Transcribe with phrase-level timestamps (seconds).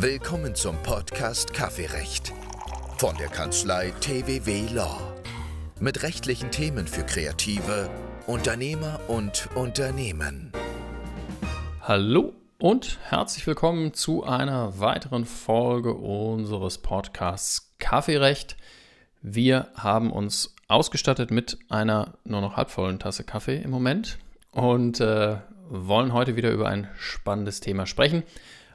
[0.00, 2.32] Willkommen zum Podcast Kaffeerecht
[2.98, 4.96] von der Kanzlei TWW Law.
[5.80, 7.90] Mit rechtlichen Themen für Kreative,
[8.28, 10.52] Unternehmer und Unternehmen.
[11.80, 18.56] Hallo und herzlich willkommen zu einer weiteren Folge unseres Podcasts Kaffeerecht.
[19.20, 24.18] Wir haben uns ausgestattet mit einer nur noch halbvollen Tasse Kaffee im Moment
[24.52, 25.38] und äh,
[25.68, 28.22] wollen heute wieder über ein spannendes Thema sprechen.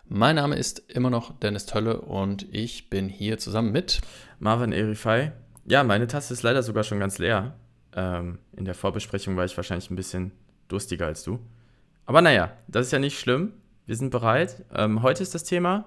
[0.09, 4.01] Mein Name ist immer noch Dennis Tölle und ich bin hier zusammen mit
[4.39, 5.31] Marvin Erifai.
[5.65, 7.55] Ja, meine Tasse ist leider sogar schon ganz leer.
[7.95, 10.31] Ähm, in der Vorbesprechung war ich wahrscheinlich ein bisschen
[10.67, 11.39] durstiger als du.
[12.05, 13.53] Aber naja, das ist ja nicht schlimm.
[13.85, 14.65] Wir sind bereit.
[14.73, 15.85] Ähm, heute ist das Thema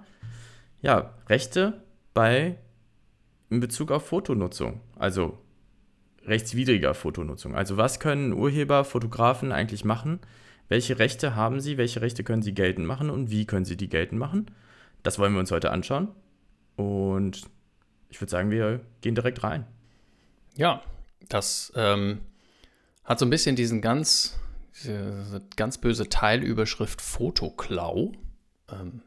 [0.81, 1.83] ja, Rechte
[2.15, 2.57] bei
[3.51, 4.81] in Bezug auf Fotonutzung.
[4.99, 5.39] Also
[6.25, 7.55] rechtswidriger Fotonutzung.
[7.55, 10.21] Also was können Urheber, Fotografen eigentlich machen,
[10.69, 11.79] welche Rechte haben sie?
[11.79, 14.51] Welche Rechte können sie geltend machen und wie können sie die geltend machen?
[15.03, 16.09] Das wollen wir uns heute anschauen.
[16.77, 17.43] Und
[18.09, 19.67] ich würde sagen, wir gehen direkt rein.
[20.57, 20.83] Ja,
[21.29, 22.21] das ähm,
[23.05, 24.39] hat so ein bisschen diesen ganz,
[24.75, 28.13] diese ganz böse Teilüberschrift Fotoklau,
[28.71, 29.03] ähm,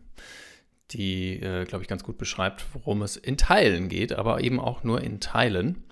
[0.91, 4.84] die, äh, glaube ich, ganz gut beschreibt, worum es in Teilen geht, aber eben auch
[4.84, 5.84] nur in Teilen.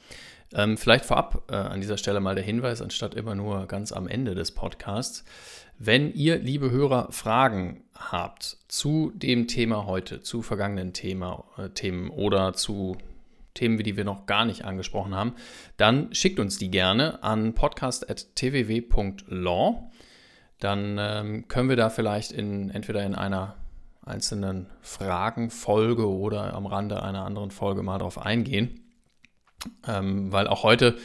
[0.53, 4.07] Ähm, vielleicht vorab äh, an dieser Stelle mal der Hinweis, anstatt immer nur ganz am
[4.07, 5.23] Ende des Podcasts.
[5.79, 12.09] Wenn ihr, liebe Hörer, Fragen habt zu dem Thema heute, zu vergangenen Thema, äh, Themen
[12.09, 12.97] oder zu
[13.53, 15.35] Themen, die wir noch gar nicht angesprochen haben,
[15.77, 19.91] dann schickt uns die gerne an podcast.tww.law.
[20.59, 23.55] Dann ähm, können wir da vielleicht in, entweder in einer
[24.03, 28.86] einzelnen Fragenfolge oder am Rande einer anderen Folge mal drauf eingehen.
[29.87, 30.97] Ähm, weil auch heute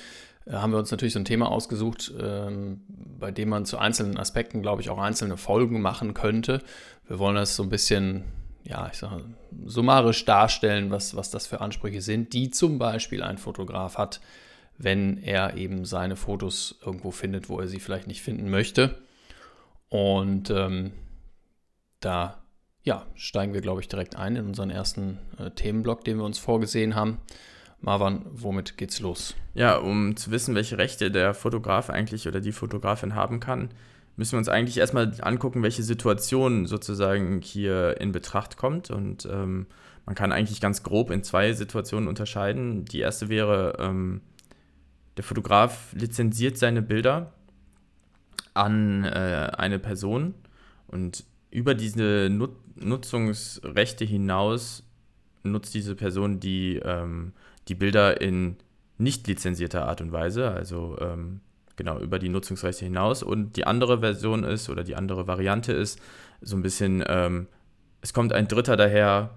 [0.46, 4.18] äh, haben wir uns natürlich so ein Thema ausgesucht, ähm, bei dem man zu einzelnen
[4.18, 6.62] Aspekten, glaube ich, auch einzelne Folgen machen könnte.
[7.06, 8.24] Wir wollen das so ein bisschen,
[8.64, 9.24] ja, ich sage,
[9.64, 14.20] summarisch darstellen, was, was das für Ansprüche sind, die zum Beispiel ein Fotograf hat,
[14.78, 18.98] wenn er eben seine Fotos irgendwo findet, wo er sie vielleicht nicht finden möchte.
[19.88, 20.92] Und ähm,
[22.00, 22.42] da
[22.84, 26.38] ja, steigen wir, glaube ich, direkt ein in unseren ersten äh, Themenblock, den wir uns
[26.38, 27.18] vorgesehen haben.
[27.82, 29.34] Marwan, womit geht's los?
[29.54, 33.70] Ja, um zu wissen, welche Rechte der Fotograf eigentlich oder die Fotografin haben kann,
[34.16, 38.90] müssen wir uns eigentlich erstmal angucken, welche Situation sozusagen hier in Betracht kommt.
[38.90, 39.66] Und ähm,
[40.06, 42.84] man kann eigentlich ganz grob in zwei Situationen unterscheiden.
[42.84, 44.20] Die erste wäre, ähm,
[45.16, 47.32] der Fotograf lizenziert seine Bilder
[48.54, 50.34] an äh, eine Person
[50.86, 54.82] und über diese Nut Nutzungsrechte hinaus
[55.42, 57.32] nutzt diese Person die ähm,
[57.68, 58.56] die Bilder in
[58.98, 61.40] nicht lizenzierter Art und Weise, also ähm,
[61.76, 63.22] genau über die Nutzungsrechte hinaus.
[63.22, 66.00] Und die andere Version ist oder die andere Variante ist
[66.40, 67.48] so ein bisschen, ähm,
[68.00, 69.30] es kommt ein Dritter daher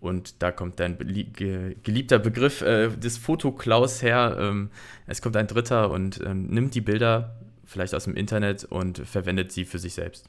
[0.00, 4.36] und da kommt dein geliebter Begriff äh, des Fotoklaus her.
[4.38, 4.70] Ähm,
[5.06, 9.52] es kommt ein Dritter und ähm, nimmt die Bilder vielleicht aus dem Internet und verwendet
[9.52, 10.28] sie für sich selbst.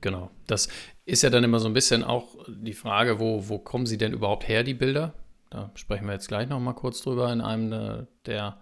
[0.00, 0.30] Genau.
[0.48, 0.68] Das
[1.06, 4.12] ist ja dann immer so ein bisschen auch die Frage, wo, wo kommen sie denn
[4.12, 5.14] überhaupt her, die Bilder?
[5.52, 8.56] Da sprechen wir jetzt gleich noch mal kurz drüber in einem der, der,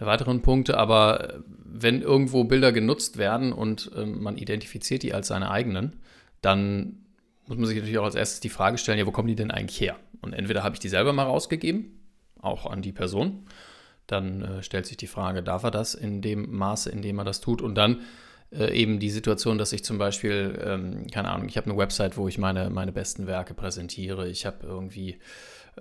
[0.00, 0.76] der weiteren Punkte.
[0.76, 6.00] Aber äh, wenn irgendwo Bilder genutzt werden und äh, man identifiziert die als seine eigenen,
[6.42, 7.04] dann
[7.46, 9.52] muss man sich natürlich auch als erstes die Frage stellen, ja, wo kommen die denn
[9.52, 9.96] eigentlich her?
[10.20, 12.00] Und entweder habe ich die selber mal rausgegeben,
[12.40, 13.46] auch an die Person,
[14.08, 17.24] dann äh, stellt sich die Frage, darf er das in dem Maße, in dem er
[17.24, 17.62] das tut?
[17.62, 18.00] Und dann
[18.52, 22.16] äh, eben die Situation, dass ich zum Beispiel, ähm, keine Ahnung, ich habe eine Website,
[22.16, 24.28] wo ich meine, meine besten Werke präsentiere.
[24.28, 25.18] Ich habe irgendwie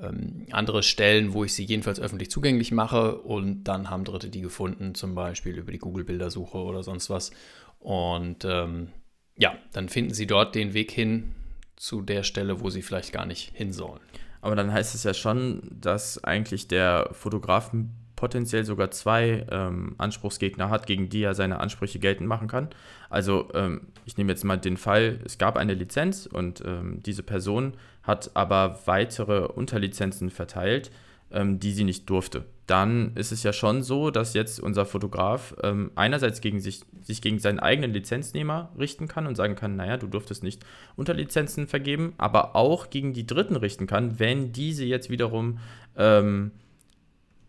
[0.01, 4.41] ähm, andere Stellen, wo ich sie jedenfalls öffentlich zugänglich mache und dann haben Dritte die
[4.41, 7.31] gefunden, zum Beispiel über die Google-Bildersuche oder sonst was.
[7.79, 8.89] Und ähm,
[9.37, 11.35] ja, dann finden sie dort den Weg hin
[11.75, 14.01] zu der Stelle, wo sie vielleicht gar nicht hin sollen.
[14.41, 17.71] Aber dann heißt es ja schon, dass eigentlich der Fotograf
[18.17, 22.67] potenziell sogar zwei ähm, Anspruchsgegner hat, gegen die er seine Ansprüche geltend machen kann.
[23.09, 27.23] Also ähm, ich nehme jetzt mal den Fall, es gab eine Lizenz und ähm, diese
[27.23, 30.91] Person hat aber weitere Unterlizenzen verteilt,
[31.31, 32.45] ähm, die sie nicht durfte.
[32.65, 37.21] Dann ist es ja schon so, dass jetzt unser Fotograf ähm, einerseits gegen sich, sich
[37.21, 40.65] gegen seinen eigenen Lizenznehmer richten kann und sagen kann, naja, du durftest nicht
[40.95, 45.59] Unterlizenzen vergeben, aber auch gegen die Dritten richten kann, wenn diese jetzt wiederum
[45.95, 46.51] ähm,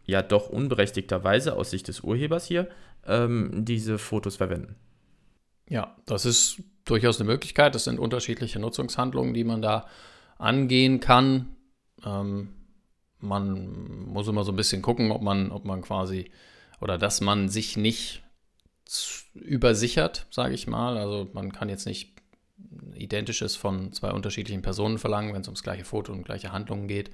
[0.09, 2.69] ja doch unberechtigterweise aus Sicht des Urhebers hier
[3.07, 4.75] ähm, diese Fotos verwenden.
[5.69, 7.75] Ja, das ist durchaus eine Möglichkeit.
[7.75, 9.87] Das sind unterschiedliche Nutzungshandlungen, die man da
[10.39, 11.55] angehen kann.
[12.05, 12.49] Ähm,
[13.21, 16.31] man muss immer so ein bisschen gucken, ob man, ob man quasi
[16.81, 18.23] oder dass man sich nicht
[19.35, 20.97] übersichert, sage ich mal.
[20.97, 22.15] Also man kann jetzt nicht
[22.95, 27.11] Identisches von zwei unterschiedlichen Personen verlangen, wenn es ums gleiche Foto und gleiche Handlungen geht.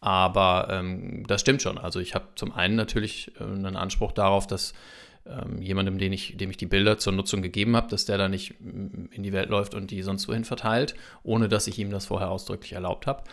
[0.00, 1.78] Aber ähm, das stimmt schon.
[1.78, 4.74] Also ich habe zum einen natürlich äh, einen Anspruch darauf, dass
[5.26, 8.28] ähm, jemandem, den ich, dem ich die Bilder zur Nutzung gegeben habe, dass der da
[8.28, 11.90] nicht mm, in die Welt läuft und die sonst wohin verteilt, ohne dass ich ihm
[11.90, 13.24] das vorher ausdrücklich erlaubt habe.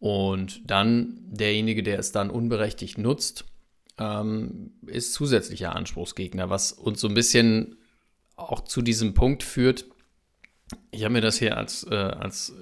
[0.00, 3.46] Und dann derjenige, der es dann unberechtigt nutzt,
[3.98, 7.76] ähm, ist zusätzlicher Anspruchsgegner, was uns so ein bisschen
[8.36, 9.86] auch zu diesem Punkt führt.
[10.90, 12.54] Ich habe mir das hier als, äh, als,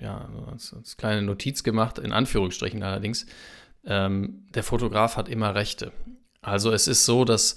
[0.00, 3.26] ja, als, als, kleine Notiz gemacht, in Anführungsstrichen allerdings.
[3.84, 5.92] Ähm, der Fotograf hat immer Rechte.
[6.40, 7.56] Also es ist so, dass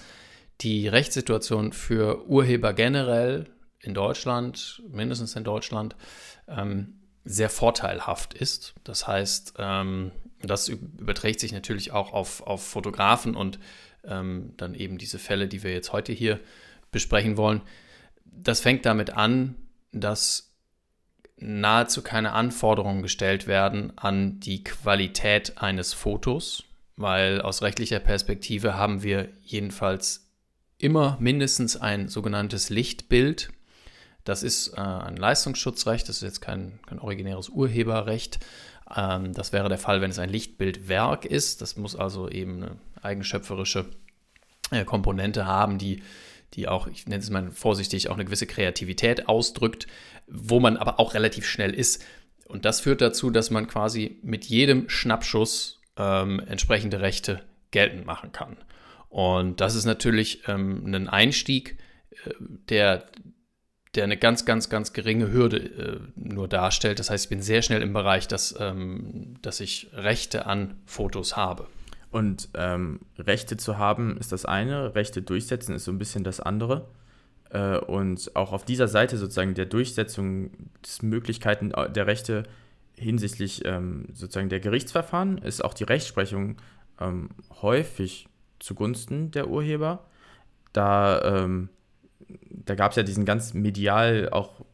[0.61, 3.47] die Rechtssituation für Urheber generell
[3.79, 5.95] in Deutschland, mindestens in Deutschland,
[6.47, 8.73] ähm, sehr vorteilhaft ist.
[8.83, 10.11] Das heißt, ähm,
[10.41, 13.59] das überträgt sich natürlich auch auf, auf Fotografen und
[14.03, 16.39] ähm, dann eben diese Fälle, die wir jetzt heute hier
[16.91, 17.61] besprechen wollen.
[18.25, 19.55] Das fängt damit an,
[19.92, 20.54] dass
[21.38, 26.63] nahezu keine Anforderungen gestellt werden an die Qualität eines Fotos,
[26.95, 30.28] weil aus rechtlicher Perspektive haben wir jedenfalls
[30.80, 33.51] immer mindestens ein sogenanntes Lichtbild.
[34.24, 38.39] Das ist äh, ein Leistungsschutzrecht, das ist jetzt kein, kein originäres Urheberrecht.
[38.95, 41.62] Ähm, das wäre der Fall, wenn es ein Lichtbildwerk ist.
[41.62, 43.86] Das muss also eben eine eigenschöpferische
[44.72, 46.04] äh, Komponente haben, die,
[46.53, 49.88] die auch, ich nenne es mal vorsichtig, auch eine gewisse Kreativität ausdrückt,
[50.27, 52.03] wo man aber auch relativ schnell ist.
[52.45, 57.41] Und das führt dazu, dass man quasi mit jedem Schnappschuss ähm, entsprechende Rechte
[57.71, 58.57] geltend machen kann.
[59.09, 61.77] Und das ist natürlich ähm, ein Einstieg,
[62.25, 62.31] äh,
[62.69, 63.05] der,
[63.95, 67.00] der eine ganz, ganz, ganz geringe Hürde äh, nur darstellt.
[67.00, 71.35] Das heißt, ich bin sehr schnell im Bereich, dass, ähm, dass ich Rechte an Fotos
[71.35, 71.67] habe.
[72.12, 76.39] Und ähm, Rechte zu haben ist das eine, Rechte durchsetzen ist so ein bisschen das
[76.39, 76.88] andere.
[77.50, 80.51] Äh, und auch auf dieser Seite sozusagen der Durchsetzung
[80.83, 82.44] des Möglichkeiten der Rechte
[82.95, 86.57] hinsichtlich ähm, sozusagen der Gerichtsverfahren ist auch die Rechtsprechung
[87.00, 87.30] ähm,
[87.62, 88.27] häufig
[88.60, 90.06] zugunsten der Urheber.
[90.74, 91.69] Da, ähm,
[92.50, 94.65] da gab es ja diesen ganz medial auch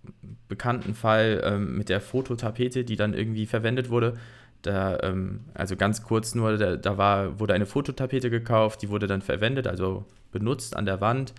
[0.47, 4.17] bekannten Fall ähm, mit der Fototapete, die dann irgendwie verwendet wurde.
[4.63, 9.07] Da, ähm, also ganz kurz nur, da, da, war, wurde eine Fototapete gekauft, die wurde
[9.07, 11.33] dann verwendet, also benutzt an der Wand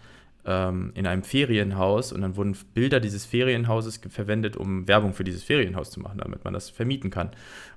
[0.45, 5.43] ähm, in einem Ferienhaus und dann wurden Bilder dieses Ferienhauses verwendet, um Werbung für dieses
[5.43, 7.31] Ferienhaus zu machen, damit man das vermieten kann.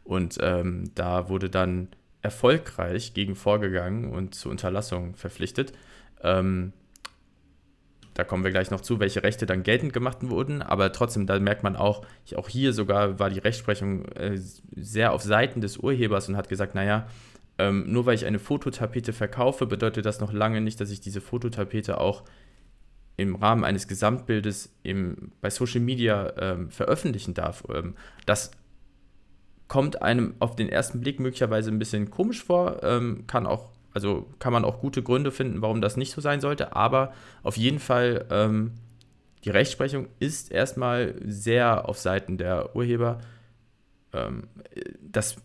[0.03, 1.87] Und ähm, da wurde dann
[2.21, 5.71] erfolgreich gegen vorgegangen und zur Unterlassung verpflichtet.
[8.17, 11.37] Da kommen wir gleich noch zu, welche Rechte dann geltend gemacht wurden, aber trotzdem, da
[11.37, 12.03] merkt man auch,
[12.35, 14.39] auch hier sogar war die Rechtsprechung äh,
[14.75, 17.05] sehr auf Seiten des Urhebers und hat gesagt, naja,
[17.59, 21.21] ähm, nur weil ich eine Fototapete verkaufe, bedeutet das noch lange nicht, dass ich diese
[21.21, 22.23] Fototapete auch
[23.17, 27.65] im Rahmen eines Gesamtbildes im, bei Social Media ähm, veröffentlichen darf.
[27.71, 27.93] Ähm,
[28.25, 28.49] das
[29.67, 34.27] kommt einem auf den ersten Blick möglicherweise ein bisschen komisch vor, ähm, kann auch, also
[34.37, 37.79] kann man auch gute Gründe finden, warum das nicht so sein sollte, aber auf jeden
[37.79, 38.73] Fall ähm,
[39.43, 43.21] die Rechtsprechung ist erstmal sehr auf Seiten der Urheber.
[44.13, 44.43] Ähm,
[45.01, 45.37] das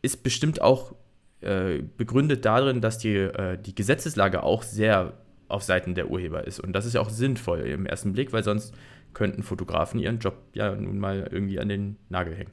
[0.00, 0.94] ist bestimmt auch
[1.42, 5.12] äh, begründet darin, dass die, äh, die Gesetzeslage auch sehr
[5.48, 6.58] auf Seiten der Urheber ist.
[6.58, 8.74] Und das ist ja auch sinnvoll im ersten Blick, weil sonst
[9.12, 12.52] könnten Fotografen ihren Job ja nun mal irgendwie an den Nagel hängen.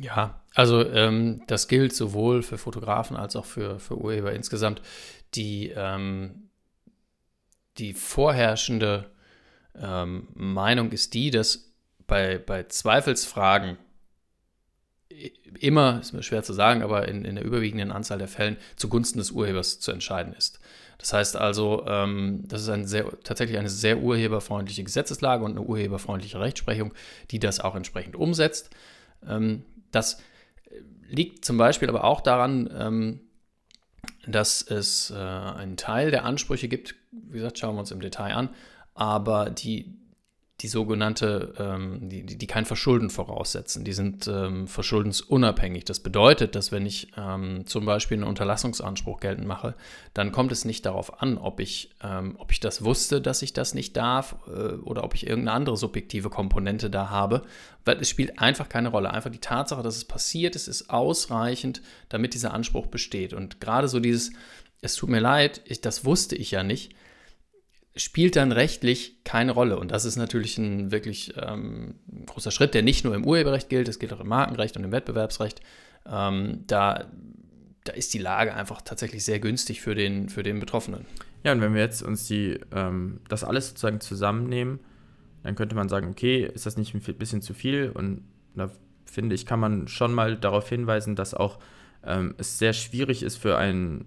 [0.00, 4.82] Ja, also ähm, das gilt sowohl für Fotografen als auch für, für Urheber insgesamt.
[5.34, 6.50] Die, ähm,
[7.78, 9.10] die vorherrschende
[9.74, 11.72] ähm, Meinung ist die, dass
[12.06, 13.78] bei, bei Zweifelsfragen
[15.60, 19.18] immer, ist mir schwer zu sagen, aber in, in der überwiegenden Anzahl der Fällen zugunsten
[19.18, 20.60] des Urhebers zu entscheiden ist.
[20.98, 25.62] Das heißt also, ähm, das ist ein sehr, tatsächlich eine sehr urheberfreundliche Gesetzeslage und eine
[25.62, 26.92] urheberfreundliche Rechtsprechung,
[27.30, 28.70] die das auch entsprechend umsetzt.
[29.26, 29.64] Ähm,
[29.96, 30.18] das
[31.08, 33.20] liegt zum Beispiel aber auch daran, ähm,
[34.26, 38.34] dass es äh, einen Teil der Ansprüche gibt, wie gesagt, schauen wir uns im Detail
[38.34, 38.50] an,
[38.94, 39.94] aber die,
[40.62, 43.84] die sogenannte, ähm, die, die, die, kein Verschulden voraussetzen.
[43.84, 45.84] Die sind ähm, verschuldensunabhängig.
[45.84, 49.74] Das bedeutet, dass wenn ich ähm, zum Beispiel einen Unterlassungsanspruch geltend mache,
[50.14, 53.52] dann kommt es nicht darauf an, ob ich, ähm, ob ich das wusste, dass ich
[53.52, 57.42] das nicht darf äh, oder ob ich irgendeine andere subjektive Komponente da habe,
[57.84, 59.10] weil es spielt einfach keine Rolle.
[59.10, 63.34] Einfach die Tatsache, dass es passiert ist, ist ausreichend, damit dieser Anspruch besteht.
[63.34, 64.32] Und gerade so dieses,
[64.80, 66.94] es tut mir leid, ich, das wusste ich ja nicht,
[67.96, 69.78] spielt dann rechtlich keine Rolle.
[69.78, 71.94] Und das ist natürlich ein wirklich ähm,
[72.26, 74.92] großer Schritt, der nicht nur im Urheberrecht gilt, es gilt auch im Markenrecht und im
[74.92, 75.60] Wettbewerbsrecht.
[76.08, 77.06] Ähm, da,
[77.84, 81.06] da ist die Lage einfach tatsächlich sehr günstig für den, für den Betroffenen.
[81.42, 84.80] Ja, und wenn wir jetzt uns die, ähm, das alles sozusagen zusammennehmen,
[85.42, 87.90] dann könnte man sagen, okay, ist das nicht ein bisschen zu viel?
[87.94, 88.24] Und
[88.54, 88.70] da
[89.04, 91.58] finde ich, kann man schon mal darauf hinweisen, dass auch
[92.06, 94.06] ähm, es sehr schwierig ist für einen,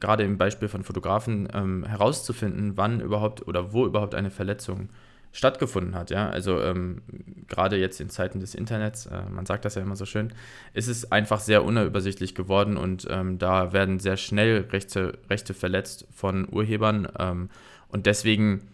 [0.00, 4.88] gerade im Beispiel von Fotografen, ähm, herauszufinden, wann überhaupt oder wo überhaupt eine Verletzung
[5.32, 6.10] stattgefunden hat.
[6.10, 6.28] Ja?
[6.28, 7.02] Also ähm,
[7.48, 10.32] gerade jetzt in Zeiten des Internets, äh, man sagt das ja immer so schön,
[10.74, 16.06] ist es einfach sehr unübersichtlich geworden und ähm, da werden sehr schnell Rechte, Rechte verletzt
[16.14, 17.50] von Urhebern ähm,
[17.88, 18.68] und deswegen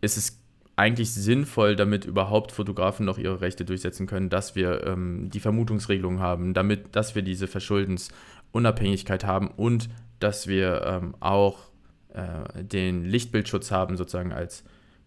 [0.00, 0.43] ist es
[0.76, 6.20] eigentlich sinnvoll, damit überhaupt Fotografen noch ihre Rechte durchsetzen können, dass wir ähm, die Vermutungsregelung
[6.20, 9.88] haben, damit, dass wir diese Verschuldensunabhängigkeit haben und
[10.18, 11.58] dass wir ähm, auch
[12.12, 14.64] äh, den Lichtbildschutz haben, sozusagen als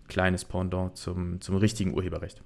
[0.07, 2.41] kleines Pendant zum, zum richtigen Urheberrecht.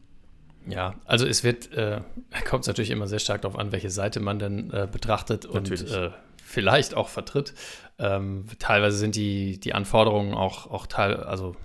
[0.68, 2.02] Ja, also es wird, äh,
[2.50, 5.82] kommt es natürlich immer sehr stark darauf an, welche Seite man denn äh, betrachtet natürlich.
[5.82, 6.10] und äh,
[6.44, 7.54] vielleicht auch vertritt.
[8.00, 11.56] Ähm, teilweise sind die, die Anforderungen auch, auch teil, also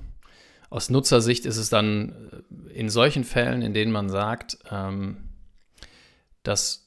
[0.71, 5.29] aus Nutzersicht ist es dann äh, in solchen Fällen, in denen man sagt, ähm,
[6.43, 6.86] dass,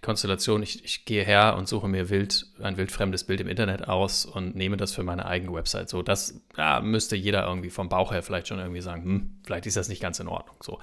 [0.00, 3.86] die Konstellation, ich, ich gehe her und suche mir wild, ein wildfremdes Bild im Internet
[3.86, 5.90] aus und nehme das für meine eigene Website.
[5.90, 9.66] So, das ja, müsste jeder irgendwie vom Bauch her vielleicht schon irgendwie sagen, hm, vielleicht
[9.66, 10.56] ist das nicht ganz in Ordnung.
[10.62, 10.78] So.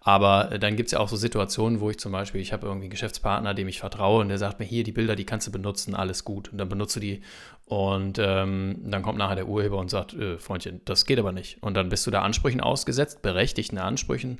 [0.00, 2.66] Aber äh, dann gibt es ja auch so Situationen, wo ich zum Beispiel, ich habe
[2.66, 5.48] irgendwie einen Geschäftspartner, dem ich vertraue und der sagt mir, hier, die Bilder, die kannst
[5.48, 6.52] du benutzen, alles gut.
[6.52, 7.22] Und dann benutze die
[7.64, 11.60] und ähm, dann kommt nachher der Urheber und sagt, äh, Freundchen, das geht aber nicht.
[11.60, 14.38] Und dann bist du da Ansprüchen ausgesetzt, berechtigten Ansprüchen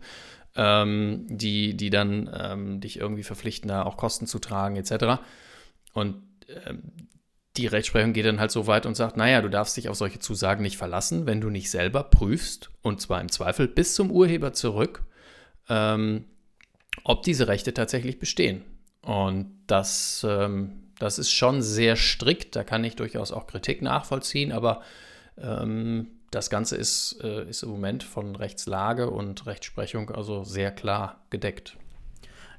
[0.56, 5.20] ähm, die, die dann ähm, dich irgendwie verpflichten, da auch Kosten zu tragen, etc.
[5.92, 6.22] Und
[6.66, 6.82] ähm,
[7.56, 10.18] die Rechtsprechung geht dann halt so weit und sagt, naja, du darfst dich auf solche
[10.18, 14.52] Zusagen nicht verlassen, wenn du nicht selber prüfst, und zwar im Zweifel bis zum Urheber
[14.52, 15.02] zurück,
[15.68, 16.24] ähm,
[17.04, 18.62] ob diese Rechte tatsächlich bestehen.
[19.02, 24.52] Und das, ähm, das ist schon sehr strikt, da kann ich durchaus auch Kritik nachvollziehen,
[24.52, 24.82] aber
[25.38, 31.20] ähm, das Ganze ist, äh, ist im Moment von Rechtslage und Rechtsprechung also sehr klar
[31.30, 31.76] gedeckt.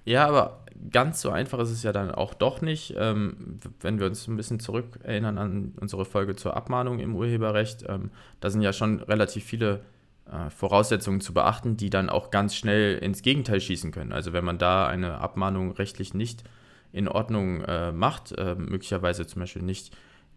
[0.03, 2.95] Ja, aber ganz so einfach ist es ja dann auch doch nicht.
[2.97, 7.85] Ähm, wenn wir uns ein bisschen zurück erinnern an unsere Folge zur Abmahnung im Urheberrecht,
[7.87, 8.09] ähm,
[8.39, 9.81] da sind ja schon relativ viele
[10.25, 14.11] äh, Voraussetzungen zu beachten, die dann auch ganz schnell ins Gegenteil schießen können.
[14.11, 16.43] Also wenn man da eine Abmahnung rechtlich nicht
[16.91, 19.95] in Ordnung äh, macht, äh, möglicherweise zum Beispiel nicht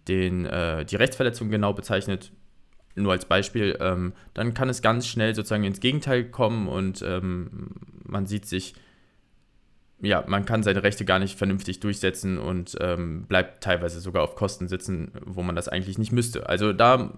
[0.08, 2.32] den, äh, die Rechtsverletzung genau bezeichnet,
[2.94, 7.70] nur als Beispiel, ähm, dann kann es ganz schnell sozusagen ins Gegenteil kommen und ähm,
[8.04, 8.74] man sieht sich,
[10.00, 14.36] ja, man kann seine Rechte gar nicht vernünftig durchsetzen und ähm, bleibt teilweise sogar auf
[14.36, 16.48] Kosten sitzen, wo man das eigentlich nicht müsste.
[16.48, 17.14] Also da,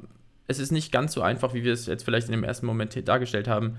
[0.47, 2.97] es ist nicht ganz so einfach, wie wir es jetzt vielleicht in dem ersten Moment
[3.09, 3.79] dargestellt haben.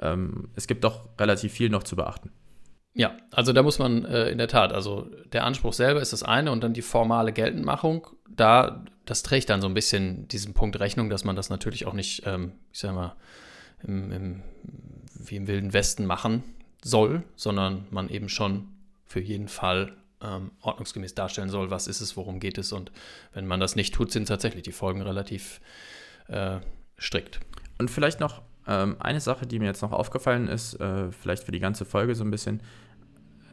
[0.00, 2.30] Ähm, es gibt doch relativ viel noch zu beachten.
[2.94, 6.22] Ja, also da muss man äh, in der Tat, also der Anspruch selber ist das
[6.22, 10.78] eine und dann die formale Geltendmachung, da, das trägt dann so ein bisschen diesen Punkt
[10.78, 13.16] Rechnung, dass man das natürlich auch nicht, ähm, ich sag mal,
[13.82, 14.42] im, im,
[15.14, 16.42] wie im Wilden Westen machen
[16.82, 18.68] soll, sondern man eben schon
[19.04, 22.90] für jeden Fall ähm, ordnungsgemäß darstellen soll, was ist es, worum geht es und
[23.32, 25.60] wenn man das nicht tut, sind tatsächlich die Folgen relativ
[26.28, 26.58] äh,
[26.98, 27.40] strikt.
[27.78, 31.52] Und vielleicht noch ähm, eine Sache, die mir jetzt noch aufgefallen ist, äh, vielleicht für
[31.52, 32.62] die ganze Folge so ein bisschen,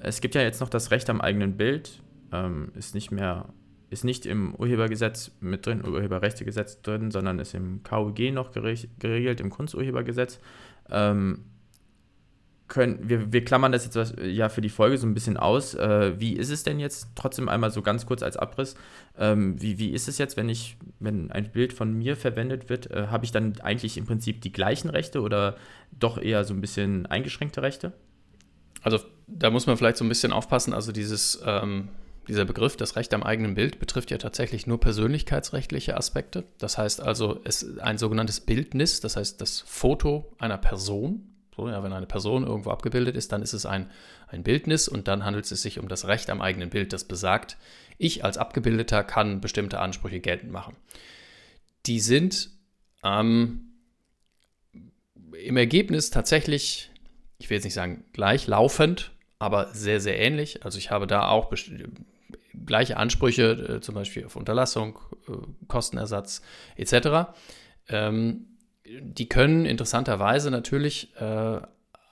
[0.02, 3.50] es gibt ja jetzt noch das Recht am eigenen Bild, ähm, ist nicht mehr,
[3.94, 9.50] ist nicht im Urhebergesetz mit drin, Urheberrechtegesetz drin, sondern ist im KUG noch geregelt, im
[9.50, 10.40] Kunsturhebergesetz.
[10.90, 11.46] Ähm,
[12.68, 15.76] können, wir, wir klammern das jetzt was, ja für die Folge so ein bisschen aus.
[15.76, 18.76] Äh, wie ist es denn jetzt trotzdem einmal so ganz kurz als Abriss?
[19.18, 22.90] Ähm, wie, wie ist es jetzt, wenn ich, wenn ein Bild von mir verwendet wird,
[22.90, 25.56] äh, habe ich dann eigentlich im Prinzip die gleichen Rechte oder
[25.92, 27.94] doch eher so ein bisschen eingeschränkte Rechte?
[28.82, 30.74] Also da muss man vielleicht so ein bisschen aufpassen.
[30.74, 31.90] Also dieses, ähm,
[32.27, 36.44] dieser Begriff, das Recht am eigenen Bild, betrifft ja tatsächlich nur persönlichkeitsrechtliche Aspekte.
[36.58, 41.30] Das heißt also, es ist ein sogenanntes Bildnis, das heißt das Foto einer Person.
[41.56, 43.89] So, ja, wenn eine Person irgendwo abgebildet ist, dann ist es ein,
[44.27, 47.58] ein Bildnis und dann handelt es sich um das Recht am eigenen Bild, das besagt,
[48.00, 50.75] ich als Abgebildeter kann bestimmte Ansprüche geltend machen.
[51.86, 52.50] Die sind
[53.03, 53.70] ähm,
[55.34, 56.89] im Ergebnis tatsächlich
[57.44, 60.63] ich will jetzt nicht sagen gleichlaufend, aber sehr, sehr ähnlich.
[60.63, 61.50] Also ich habe da auch
[62.65, 65.34] gleiche Ansprüche, äh, zum Beispiel auf Unterlassung, äh,
[65.67, 66.41] Kostenersatz
[66.75, 67.34] etc.
[67.89, 68.48] Ähm,
[68.86, 71.62] die können interessanterweise natürlich äh,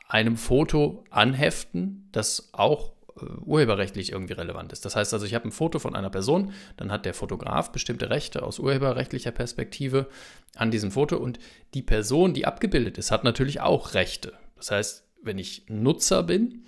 [0.08, 4.86] einem Foto anheften, das auch äh, urheberrechtlich irgendwie relevant ist.
[4.86, 8.10] Das heißt also, ich habe ein Foto von einer Person, dann hat der Fotograf bestimmte
[8.10, 10.08] Rechte aus urheberrechtlicher Perspektive
[10.56, 11.40] an diesem Foto und
[11.74, 14.34] die Person, die abgebildet ist, hat natürlich auch Rechte.
[14.56, 16.66] Das heißt, wenn ich Nutzer bin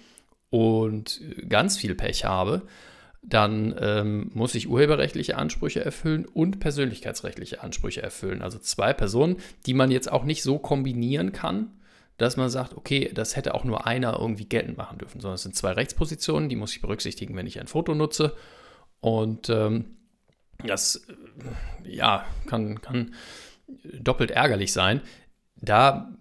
[0.49, 2.63] und ganz viel Pech habe,
[3.24, 8.42] dann ähm, muss ich urheberrechtliche Ansprüche erfüllen und persönlichkeitsrechtliche Ansprüche erfüllen.
[8.42, 11.72] Also zwei Personen, die man jetzt auch nicht so kombinieren kann,
[12.18, 15.44] dass man sagt, okay, das hätte auch nur einer irgendwie geltend machen dürfen, sondern es
[15.44, 18.36] sind zwei Rechtspositionen, die muss ich berücksichtigen, wenn ich ein Foto nutze.
[19.00, 19.86] Und ähm,
[20.65, 21.08] das
[21.86, 23.13] äh, ja, kann, kann
[24.00, 25.01] doppelt ärgerlich sein.
[25.56, 26.13] Da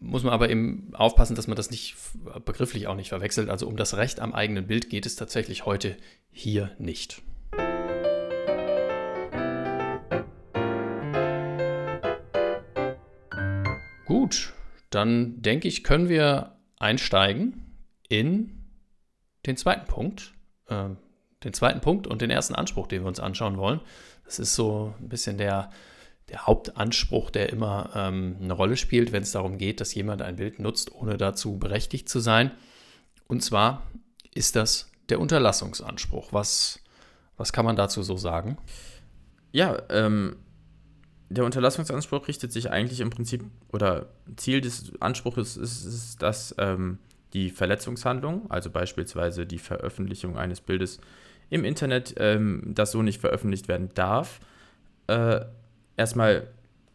[0.00, 1.96] muss man aber eben aufpassen, dass man das nicht
[2.44, 3.48] begrifflich auch nicht verwechselt.
[3.48, 5.96] Also um das Recht am eigenen Bild geht es tatsächlich heute
[6.30, 7.22] hier nicht.
[14.06, 14.52] Gut,
[14.90, 17.76] dann denke ich, können wir einsteigen
[18.08, 18.66] in
[19.46, 20.34] den zweiten Punkt.
[20.68, 20.90] Äh,
[21.44, 23.80] den zweiten Punkt und den ersten Anspruch, den wir uns anschauen wollen.
[24.24, 25.70] Das ist so ein bisschen der
[26.28, 30.36] der Hauptanspruch, der immer ähm, eine Rolle spielt, wenn es darum geht, dass jemand ein
[30.36, 32.52] Bild nutzt, ohne dazu berechtigt zu sein.
[33.26, 33.82] Und zwar
[34.34, 36.32] ist das der Unterlassungsanspruch.
[36.32, 36.80] Was,
[37.36, 38.56] was kann man dazu so sagen?
[39.52, 40.36] Ja, ähm,
[41.28, 46.98] der Unterlassungsanspruch richtet sich eigentlich im Prinzip oder Ziel des Anspruches ist, ist dass ähm,
[47.32, 51.00] die Verletzungshandlung, also beispielsweise die Veröffentlichung eines Bildes
[51.50, 54.40] im Internet, ähm, das so nicht veröffentlicht werden darf,
[55.06, 55.40] äh,
[55.96, 56.48] erstmal,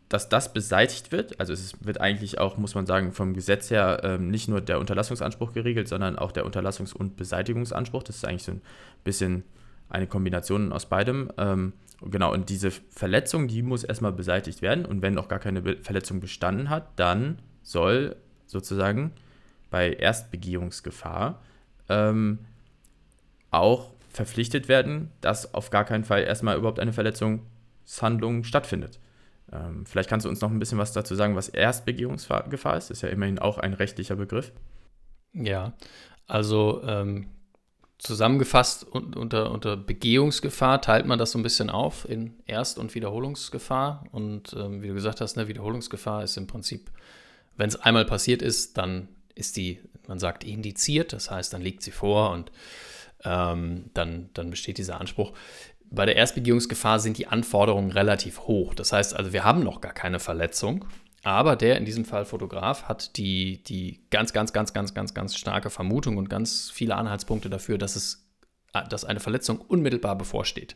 [0.09, 1.39] dass das beseitigt wird.
[1.39, 4.79] Also es wird eigentlich auch, muss man sagen, vom Gesetz her ähm, nicht nur der
[4.79, 8.03] Unterlassungsanspruch geregelt, sondern auch der Unterlassungs- und Beseitigungsanspruch.
[8.03, 8.61] Das ist eigentlich so ein
[9.03, 9.43] bisschen
[9.89, 11.31] eine Kombination aus beidem.
[11.37, 14.85] Ähm, genau, und diese Verletzung, die muss erstmal beseitigt werden.
[14.85, 19.11] Und wenn noch gar keine Be Verletzung bestanden hat, dann soll sozusagen
[19.69, 21.41] bei Erstbegehungsgefahr
[21.89, 22.39] ähm,
[23.51, 27.41] auch verpflichtet werden, dass auf gar keinen Fall erstmal überhaupt eine Verletzung
[28.01, 28.99] Handlung stattfindet.
[29.51, 32.91] Ähm, vielleicht kannst du uns noch ein bisschen was dazu sagen, was Erstbegehungsgefahr ist.
[32.91, 34.51] Ist ja immerhin auch ein rechtlicher Begriff.
[35.33, 35.73] Ja,
[36.27, 37.27] also ähm,
[37.97, 44.05] zusammengefasst unter, unter Begehungsgefahr teilt man das so ein bisschen auf in Erst- und Wiederholungsgefahr.
[44.11, 46.91] Und ähm, wie du gesagt hast, eine Wiederholungsgefahr ist im Prinzip,
[47.55, 51.13] wenn es einmal passiert ist, dann ist die, man sagt, indiziert.
[51.13, 52.51] Das heißt, dann liegt sie vor und
[53.23, 55.33] ähm, dann, dann besteht dieser Anspruch
[55.89, 58.73] bei der Erstbegehungsgefahr sind die Anforderungen relativ hoch.
[58.73, 60.85] Das heißt also, wir haben noch gar keine Verletzung,
[61.23, 65.35] aber der in diesem Fall Fotograf hat die, die ganz, ganz, ganz, ganz, ganz, ganz
[65.35, 68.27] starke Vermutung und ganz viele Anhaltspunkte dafür, dass, es,
[68.89, 70.75] dass eine Verletzung unmittelbar bevorsteht.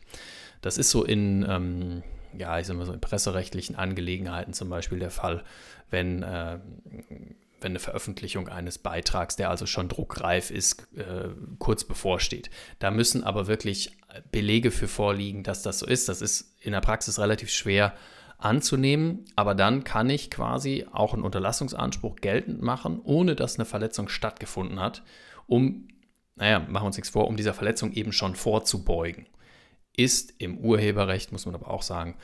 [0.60, 2.02] Das ist so in, ähm,
[2.36, 5.42] ja, ich sag mal so in presserechtlichen Angelegenheiten zum Beispiel der Fall,
[5.90, 6.58] wenn äh,
[7.62, 12.50] wenn eine Veröffentlichung eines Beitrags, der also schon druckreif ist, äh, kurz bevorsteht.
[12.78, 13.96] Da müssen aber wirklich
[14.30, 16.08] Belege für vorliegen, dass das so ist.
[16.08, 17.94] Das ist in der Praxis relativ schwer
[18.38, 24.08] anzunehmen, aber dann kann ich quasi auch einen Unterlassungsanspruch geltend machen, ohne dass eine Verletzung
[24.08, 25.02] stattgefunden hat,
[25.46, 25.88] um,
[26.36, 29.26] naja, machen wir uns nichts vor, um dieser Verletzung eben schon vorzubeugen.
[29.96, 32.16] Ist im Urheberrecht, muss man aber auch sagen,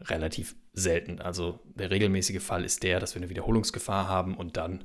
[0.00, 1.20] relativ selten.
[1.20, 4.84] Also der regelmäßige Fall ist der, dass wir eine Wiederholungsgefahr haben und dann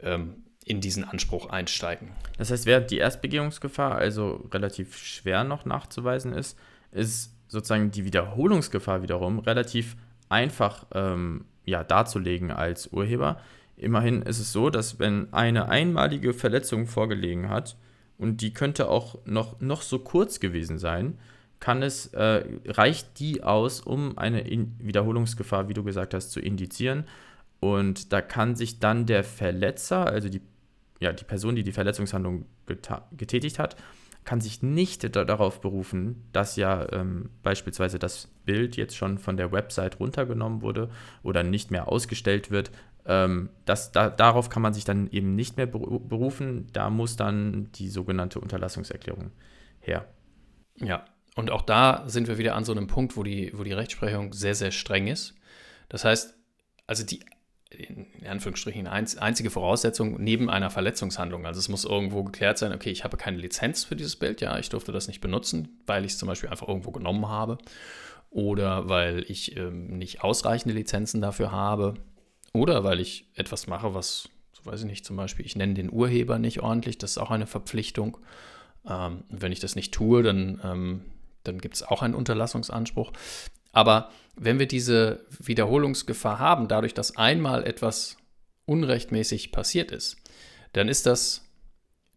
[0.00, 2.12] ähm, in diesen Anspruch einsteigen.
[2.38, 6.56] Das heißt, während die Erstbegehungsgefahr also relativ schwer noch nachzuweisen ist,
[6.92, 9.96] ist sozusagen die Wiederholungsgefahr wiederum relativ
[10.28, 13.40] einfach ähm, ja, darzulegen als Urheber.
[13.76, 17.76] Immerhin ist es so, dass wenn eine einmalige Verletzung vorgelegen hat
[18.18, 21.18] und die könnte auch noch, noch so kurz gewesen sein,
[21.60, 26.40] kann es, äh, reicht die aus, um eine In Wiederholungsgefahr, wie du gesagt hast, zu
[26.40, 27.04] indizieren.
[27.60, 30.40] Und da kann sich dann der Verletzer, also die,
[31.00, 32.46] ja, die Person, die die Verletzungshandlung
[33.16, 33.76] getätigt hat,
[34.24, 39.38] kann sich nicht da darauf berufen, dass ja ähm, beispielsweise das Bild jetzt schon von
[39.38, 40.90] der Website runtergenommen wurde
[41.22, 42.70] oder nicht mehr ausgestellt wird.
[43.06, 46.66] Ähm, das, da, darauf kann man sich dann eben nicht mehr berufen.
[46.74, 49.30] Da muss dann die sogenannte Unterlassungserklärung
[49.80, 50.06] her.
[50.76, 51.04] Ja,
[51.38, 54.32] und auch da sind wir wieder an so einem Punkt, wo die, wo die Rechtsprechung
[54.32, 55.36] sehr, sehr streng ist.
[55.88, 56.34] Das heißt,
[56.88, 57.20] also die
[57.70, 61.46] in Anführungsstrichen einzige Voraussetzung neben einer Verletzungshandlung.
[61.46, 64.58] Also es muss irgendwo geklärt sein, okay, ich habe keine Lizenz für dieses Bild, ja,
[64.58, 67.58] ich durfte das nicht benutzen, weil ich es zum Beispiel einfach irgendwo genommen habe
[68.30, 71.94] oder weil ich ähm, nicht ausreichende Lizenzen dafür habe
[72.52, 75.92] oder weil ich etwas mache, was, so weiß ich nicht, zum Beispiel, ich nenne den
[75.92, 78.18] Urheber nicht ordentlich, das ist auch eine Verpflichtung.
[78.88, 81.04] Ähm, wenn ich das nicht tue, dann ähm,
[81.48, 83.12] dann gibt es auch einen Unterlassungsanspruch.
[83.72, 88.16] Aber wenn wir diese Wiederholungsgefahr haben, dadurch, dass einmal etwas
[88.66, 90.16] unrechtmäßig passiert ist,
[90.72, 91.44] dann ist das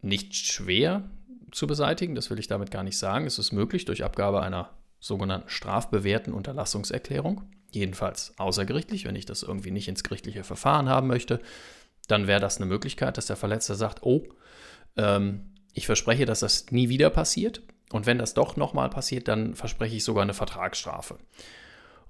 [0.02, 1.02] nicht schwer
[1.50, 2.14] zu beseitigen.
[2.14, 3.26] Das will ich damit gar nicht sagen.
[3.26, 7.42] Es ist möglich durch Abgabe einer sogenannten strafbewährten Unterlassungserklärung.
[7.70, 11.40] Jedenfalls außergerichtlich, wenn ich das irgendwie nicht ins gerichtliche Verfahren haben möchte,
[12.06, 14.28] dann wäre das eine Möglichkeit, dass der Verletzter sagt, oh,
[14.96, 19.54] ähm, ich verspreche, dass das nie wieder passiert Und wenn das doch nochmal passiert, dann
[19.54, 21.18] verspreche ich sogar eine Vertragsstrafe.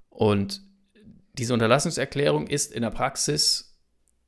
[0.09, 0.61] Und
[1.33, 3.79] diese Unterlassungserklärung ist in der Praxis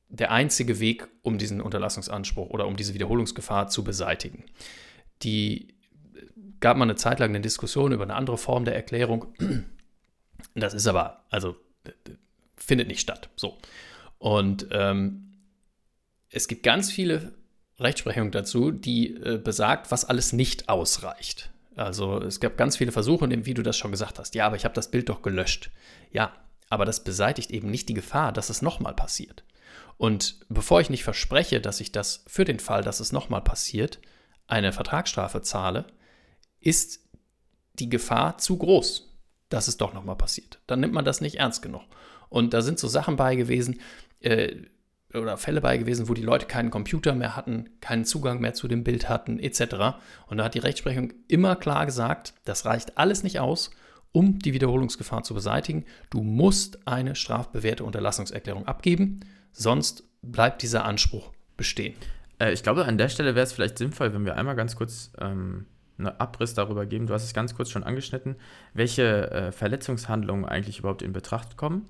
[0.08, 4.44] der einzige Weg, um diesen Unterlassungsanspruch oder um diese Wiederholungsgefahr zu beseitigen.
[5.22, 5.76] Die
[6.60, 9.26] gab mal eine Zeit lang eine Diskussion über eine andere Form der Erklärung.
[10.54, 11.56] Das ist aber, also
[12.56, 13.30] findet nicht statt.
[13.36, 13.58] So.
[14.18, 15.32] Und ähm,
[16.30, 17.35] es gibt ganz viele
[17.78, 21.50] Rechtsprechungen dazu, die äh, besagt, was alles nicht ausreicht.
[21.74, 24.34] Also es gab ganz viele Versuche, wie du das schon gesagt hast.
[24.34, 25.70] Ja, aber ich habe das Bild doch gelöscht.
[26.10, 26.32] Ja,
[26.70, 29.44] aber das beseitigt eben nicht die Gefahr, dass es nochmal passiert.
[29.98, 34.00] Und bevor ich nicht verspreche, dass ich das für den Fall, dass es nochmal passiert,
[34.46, 35.86] eine Vertragsstrafe zahle,
[36.60, 37.00] ist
[37.74, 39.14] die Gefahr zu groß,
[39.48, 40.60] dass es doch nochmal passiert.
[40.66, 41.82] Dann nimmt man das nicht ernst genug.
[42.28, 43.80] Und da sind so Sachen bei gewesen,
[44.20, 44.56] äh,
[45.20, 48.68] oder Fälle bei gewesen, wo die Leute keinen Computer mehr hatten, keinen Zugang mehr zu
[48.68, 49.98] dem Bild hatten, etc.
[50.26, 53.70] Und da hat die Rechtsprechung immer klar gesagt, das reicht alles nicht aus,
[54.12, 55.84] um die Wiederholungsgefahr zu beseitigen.
[56.10, 59.20] Du musst eine strafbewährte Unterlassungserklärung abgeben,
[59.52, 61.94] sonst bleibt dieser Anspruch bestehen.
[62.38, 65.12] Äh, ich glaube, an der Stelle wäre es vielleicht sinnvoll, wenn wir einmal ganz kurz
[65.20, 65.66] ähm,
[65.98, 67.06] einen Abriss darüber geben.
[67.06, 68.36] Du hast es ganz kurz schon angeschnitten,
[68.74, 71.86] welche äh, Verletzungshandlungen eigentlich überhaupt in Betracht kommen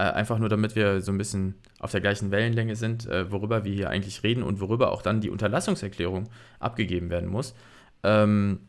[0.00, 3.72] einfach nur, damit wir so ein bisschen auf der gleichen Wellenlänge sind, äh, worüber wir
[3.72, 7.54] hier eigentlich reden und worüber auch dann die Unterlassungserklärung abgegeben werden muss.
[8.02, 8.60] Ähm,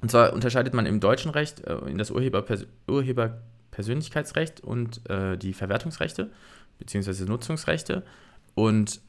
[0.00, 5.54] und zwar unterscheidet man im deutschen Recht äh, in das Urheberpers Urheberpersönlichkeitsrecht und äh, die
[5.54, 6.30] Verwertungsrechte
[6.78, 7.24] bzw.
[7.24, 8.02] Nutzungsrechte.
[8.54, 9.00] Und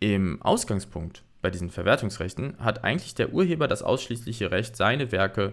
[0.00, 5.52] im Ausgangspunkt bei diesen Verwertungsrechten hat eigentlich der Urheber das ausschließliche Recht, seine Werke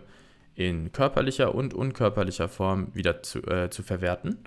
[0.56, 4.38] in körperlicher und unkörperlicher Form wieder zu, äh, zu verwerten.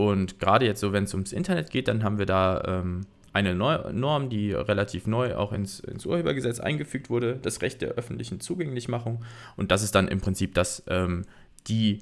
[0.00, 3.02] Und gerade jetzt so, wenn es ums Internet geht, dann haben wir da ähm,
[3.34, 7.90] eine Neu Norm, die relativ neu auch ins, ins, Urhebergesetz eingefügt wurde, das Recht der
[7.90, 9.22] öffentlichen Zugänglichmachung.
[9.58, 11.26] Und das ist dann im Prinzip das, ähm,
[11.66, 12.00] die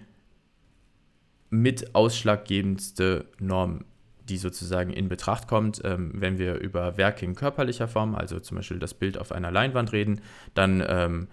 [1.51, 3.85] mit ausschlaggebendste Norm,
[4.29, 8.59] die sozusagen in Betracht kommt, ähm, wenn wir über Werke in körperlicher Form, also zum
[8.59, 10.21] Beispiel das Bild auf einer Leinwand reden,
[10.55, 11.27] dann ähm,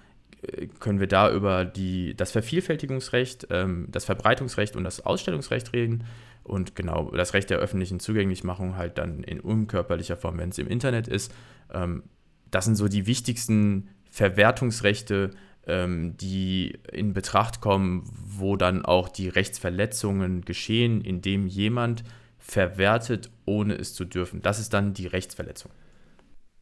[0.80, 6.06] können wir da über die, das Vervielfältigungsrecht, ähm, das Verbreitungsrecht und das Ausstellungsrecht reden
[6.46, 10.68] und genau das Recht der öffentlichen Zugänglichmachung halt dann in unkörperlicher Form, wenn es im
[10.68, 11.34] Internet ist.
[11.74, 12.04] Ähm,
[12.52, 15.32] das sind so die wichtigsten Verwertungsrechte,
[15.66, 22.04] ähm, die in Betracht kommen, wo dann auch die Rechtsverletzungen geschehen, indem jemand
[22.38, 24.44] verwertet, ohne es zu dürfen.
[24.44, 25.72] Das ist dann die Rechtsverletzung.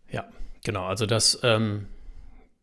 [0.09, 0.29] Ja,
[0.63, 0.85] genau.
[0.85, 1.87] Also das, ähm,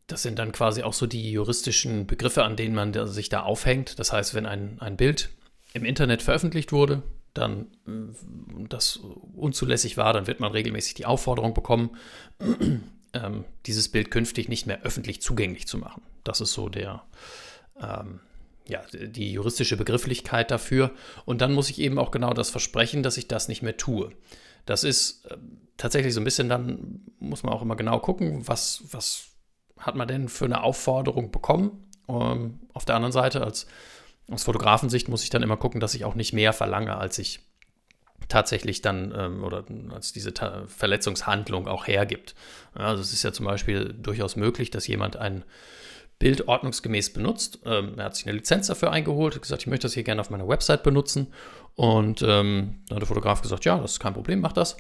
[0.07, 3.99] das sind dann quasi auch so die juristischen Begriffe, an denen man sich da aufhängt.
[3.99, 5.29] Das heißt, wenn ein, ein Bild
[5.73, 7.03] im Internet veröffentlicht wurde,
[7.35, 9.01] dann äh, das
[9.37, 11.91] unzulässig war, dann wird man regelmäßig die Aufforderung bekommen,
[13.13, 16.03] ähm, dieses Bild künftig nicht mehr öffentlich zugänglich zu machen.
[16.25, 17.03] Das ist so der,
[17.81, 18.21] ähm,
[18.69, 20.93] ja, die juristische Begrifflichkeit dafür.
[21.25, 24.11] Und dann muss ich eben auch genau das versprechen, dass ich das nicht mehr tue.
[24.67, 25.37] Das ist äh,
[25.77, 29.29] tatsächlich so ein bisschen, dann muss man auch immer genau gucken, was, was
[29.79, 31.89] hat man denn für eine Aufforderung bekommen.
[32.09, 33.67] Ähm, auf der anderen Seite als
[34.31, 37.41] aus Fotografensicht muss ich dann immer gucken, dass ich auch nicht mehr verlange, als ich
[38.29, 42.35] tatsächlich dann ähm, oder als diese Ta Verletzungshandlung auch hergibt.
[42.79, 45.45] Ja, also es ist ja zum Beispiel durchaus möglich, dass jemand ein
[46.19, 47.61] Bild ordnungsgemäß benutzt.
[47.65, 50.21] Ähm, er hat sich eine Lizenz dafür eingeholt, hat gesagt, ich möchte das hier gerne
[50.21, 51.33] auf meiner Website benutzen.
[51.75, 54.77] Und ähm, dann hat der Fotograf gesagt, ja, das ist kein Problem, mach das.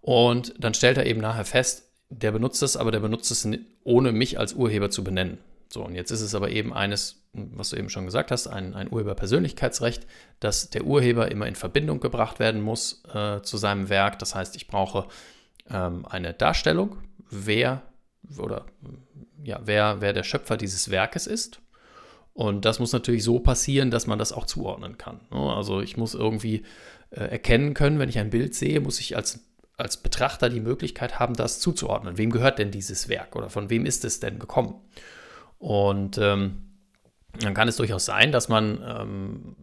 [0.00, 3.48] Und dann stellt er eben nachher fest, der benutzt es, aber der benutzt es
[3.84, 5.38] ohne mich als Urheber zu benennen.
[5.72, 8.74] So, und jetzt ist es aber eben eines, was du eben schon gesagt hast, ein,
[8.74, 10.06] ein Urheberpersönlichkeitsrecht,
[10.40, 14.18] dass der Urheber immer in Verbindung gebracht werden muss äh, zu seinem Werk.
[14.18, 15.06] Das heißt, ich brauche
[15.70, 16.96] ähm, eine Darstellung,
[17.30, 17.82] wer
[18.36, 18.66] oder
[19.42, 21.60] ja, wer, wer der Schöpfer dieses Werkes ist.
[22.32, 25.20] Und das muss natürlich so passieren, dass man das auch zuordnen kann.
[25.30, 25.38] Ne?
[25.38, 26.64] Also ich muss irgendwie
[27.10, 29.40] äh, erkennen können, wenn ich ein Bild sehe, muss ich als,
[29.76, 32.18] als Betrachter die Möglichkeit haben, das zuzuordnen.
[32.18, 34.74] Wem gehört denn dieses Werk oder von wem ist es denn gekommen?
[35.60, 36.62] Und ähm,
[37.38, 39.56] dann kann es durchaus sein, dass man ähm,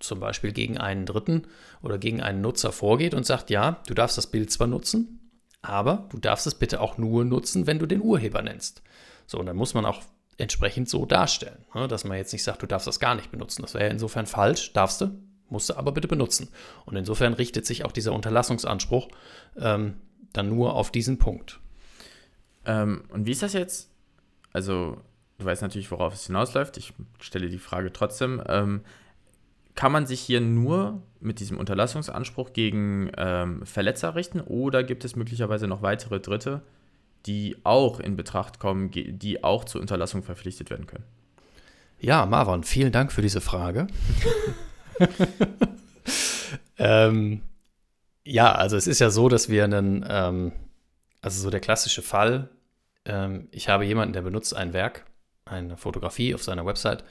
[0.00, 1.46] zum Beispiel gegen einen Dritten
[1.82, 5.20] oder gegen einen Nutzer vorgeht und sagt, ja, du darfst das Bild zwar nutzen,
[5.62, 8.82] aber du darfst es bitte auch nur nutzen, wenn du den Urheber nennst.
[9.26, 10.02] So, und dann muss man auch
[10.38, 13.62] entsprechend so darstellen, ne, dass man jetzt nicht sagt, du darfst das gar nicht benutzen.
[13.62, 15.10] Das wäre ja insofern falsch, darfst du,
[15.50, 16.48] musst du aber bitte benutzen.
[16.86, 19.08] Und insofern richtet sich auch dieser Unterlassungsanspruch
[19.58, 19.94] ähm,
[20.32, 21.60] dann nur auf diesen Punkt.
[22.64, 23.90] Ähm, und wie ist das jetzt?
[24.52, 24.98] Also
[25.44, 26.76] du weißt natürlich, worauf es hinausläuft.
[26.76, 28.42] Ich stelle die Frage trotzdem.
[28.48, 28.80] Ähm,
[29.74, 35.16] kann man sich hier nur mit diesem Unterlassungsanspruch gegen ähm, Verletzer richten oder gibt es
[35.16, 36.62] möglicherweise noch weitere Dritte,
[37.26, 41.04] die auch in Betracht kommen, die auch zur Unterlassung verpflichtet werden können?
[41.98, 43.86] Ja, Marwan, vielen Dank für diese Frage.
[46.78, 47.42] ähm,
[48.24, 50.52] ja, also es ist ja so, dass wir einen, ähm,
[51.20, 52.48] also so der klassische Fall,
[53.06, 55.04] ähm, ich habe jemanden, der benutzt ein Werk,
[55.44, 57.04] eine Fotografie auf seiner Website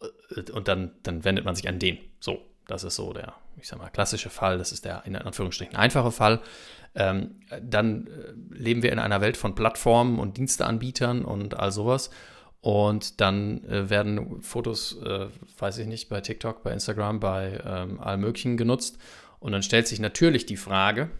[0.00, 1.98] äh, und dann, dann wendet man sich an den.
[2.20, 5.76] So, das ist so der, ich sag mal, klassische Fall, das ist der in Anführungsstrichen
[5.76, 6.40] einfache Fall.
[6.94, 12.10] Ähm, dann äh, leben wir in einer Welt von Plattformen und Diensteanbietern und all sowas.
[12.60, 15.28] Und dann äh, werden Fotos, äh,
[15.58, 18.98] weiß ich nicht, bei TikTok, bei Instagram, bei ähm, allem Möglichen genutzt.
[19.38, 21.10] Und dann stellt sich natürlich die Frage,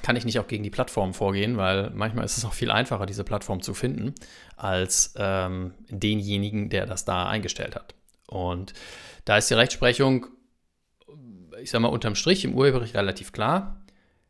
[0.00, 3.04] kann ich nicht auch gegen die Plattform vorgehen, weil manchmal ist es auch viel einfacher,
[3.04, 4.14] diese Plattform zu finden,
[4.56, 7.94] als ähm, denjenigen, der das da eingestellt hat.
[8.26, 8.72] Und
[9.26, 10.26] da ist die Rechtsprechung,
[11.60, 13.84] ich sage mal, unterm Strich im Urheberrecht relativ klar.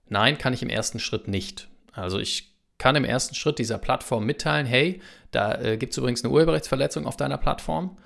[0.08, 1.68] Nein, kann ich im ersten Schritt nicht.
[1.92, 6.24] Also ich kann im ersten Schritt dieser Plattform mitteilen, hey, da äh, gibt es übrigens
[6.24, 7.96] eine Urheberrechtsverletzung auf deiner Plattform.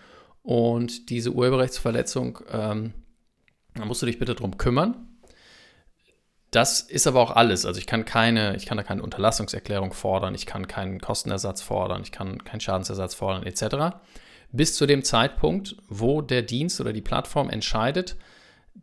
[0.42, 2.92] Und diese Urheberrechtsverletzung, ähm,
[3.75, 5.06] da musst du dich bitte drum kümmern.
[6.57, 7.66] Das ist aber auch alles.
[7.66, 12.01] Also ich kann keine, ich kann da keine Unterlassungserklärung fordern, ich kann keinen Kostenersatz fordern,
[12.03, 13.99] ich kann keinen Schadensersatz fordern, etc.
[14.53, 18.16] Bis zu dem Zeitpunkt, wo der Dienst oder die Plattform entscheidet,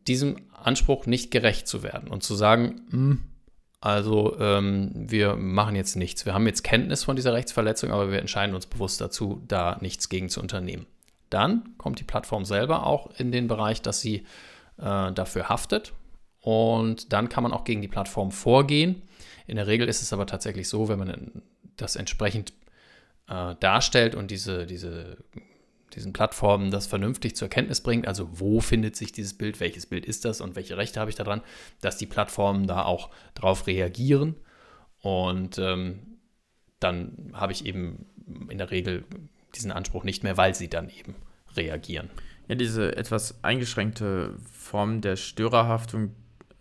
[0.05, 3.23] diesem Anspruch nicht gerecht zu werden und zu sagen, hm,
[3.81, 6.27] also ähm, wir machen jetzt nichts.
[6.27, 10.09] Wir haben jetzt Kenntnis von dieser Rechtsverletzung, aber wir entscheiden uns bewusst dazu, da nichts
[10.09, 10.85] gegen zu unternehmen.
[11.31, 14.27] Dann kommt die Plattform selber auch in den Bereich, dass sie
[14.77, 15.93] äh, dafür haftet
[16.43, 19.01] und dann kann man auch gegen die Plattform vorgehen.
[19.47, 21.41] In der Regel ist es aber tatsächlich so, wenn man
[21.77, 22.51] das entsprechend
[23.29, 25.23] äh, darstellt und diese, diese,
[25.93, 30.05] diesen Plattformen das vernünftig zur Kenntnis bringt, also wo findet sich dieses Bild, welches Bild
[30.05, 31.39] ist das und welche Rechte habe ich daran,
[31.79, 34.35] dass die Plattformen da auch drauf reagieren.
[34.99, 36.17] Und ähm,
[36.81, 38.05] dann habe ich eben
[38.49, 39.05] in der Regel
[39.55, 41.15] diesen Anspruch nicht mehr, weil sie dann eben
[41.55, 42.09] reagieren.
[42.49, 46.13] Ja, diese etwas eingeschränkte Form der Störerhaftung,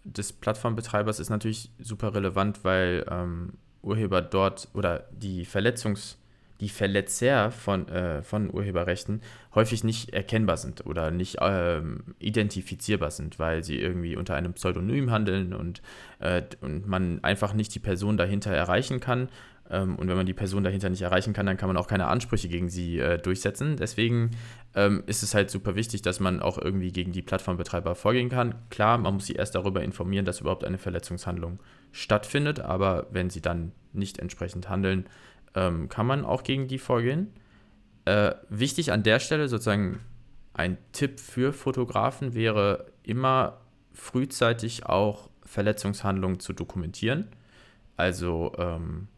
[0.05, 6.17] des Plattformbetreibers ist natürlich super relevant, weil ähm, Urheber dort oder die Verletzungs-
[6.63, 9.21] die Verletzer von, äh, von Urheberrechten
[9.53, 15.11] häufig nicht erkennbar sind oder nicht ähm, identifizierbar sind, weil sie irgendwie unter einem Pseudonym
[15.11, 15.83] handeln und,
[16.21, 19.29] äh, und man einfach nicht die Person dahinter erreichen kann.
[19.73, 22.07] Ähm, und wenn man die Person dahinter nicht erreichen kann, dann kann man auch keine
[22.07, 23.77] Ansprüche gegen sie äh, durchsetzen.
[23.77, 24.31] Deswegen
[24.75, 28.55] ähm, ist es halt super wichtig, dass man auch irgendwie gegen die Plattformbetreiber vorgehen kann.
[28.71, 31.59] Klar, man muss sie erst darüber informieren, dass überhaupt eine Verletzungshandlung
[31.91, 35.07] stattfindet, aber wenn sie dann nicht entsprechend handeln,
[35.55, 37.29] ähm, kann man auch gegen die vorgehen.
[38.05, 40.01] Äh, wichtig an der Stelle sozusagen
[40.55, 43.61] ein Tipp für Fotografen wäre immer
[43.93, 47.29] frühzeitig auch Verletzungshandlungen zu dokumentieren.
[47.97, 49.09] Also ähm,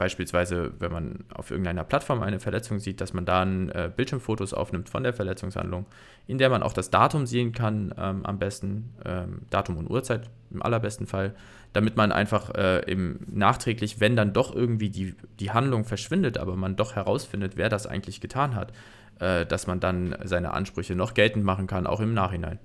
[0.00, 4.88] Beispielsweise, wenn man auf irgendeiner Plattform eine Verletzung sieht, dass man dann äh, Bildschirmfotos aufnimmt
[4.88, 5.84] von der Verletzungshandlung,
[6.26, 10.30] in der man auch das Datum sehen kann, ähm, am besten, ähm, Datum und Uhrzeit
[10.50, 11.34] im allerbesten Fall,
[11.74, 16.56] damit man einfach äh, im, nachträglich, wenn dann doch irgendwie die, die Handlung verschwindet, aber
[16.56, 18.72] man doch herausfindet, wer das eigentlich getan hat,
[19.18, 22.58] äh, dass man dann seine Ansprüche noch geltend machen kann, auch im Nachhinein.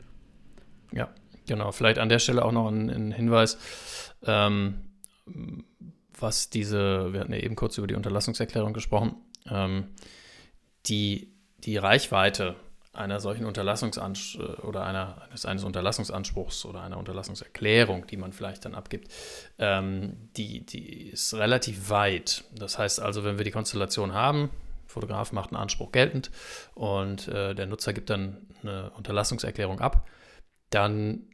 [0.93, 1.09] Ja,
[1.45, 1.73] genau.
[1.73, 3.57] Vielleicht an der Stelle auch noch ein, ein Hinweis.
[4.23, 4.75] Ähm,
[6.19, 9.15] was diese, wir hatten ja eben kurz über die Unterlassungserklärung gesprochen,
[9.49, 9.87] ähm,
[10.85, 12.55] die, die Reichweite
[12.93, 18.75] einer solchen Unterlassungsanspruch oder einer, eines, eines Unterlassungsanspruchs oder einer Unterlassungserklärung, die man vielleicht dann
[18.75, 19.11] abgibt,
[19.57, 22.45] ähm, die, die ist relativ weit.
[22.53, 24.49] Das heißt also, wenn wir die Konstellation haben,
[24.87, 26.31] Fotograf macht einen Anspruch geltend
[26.73, 30.07] und äh, der Nutzer gibt dann eine Unterlassungserklärung ab,
[30.69, 31.27] dann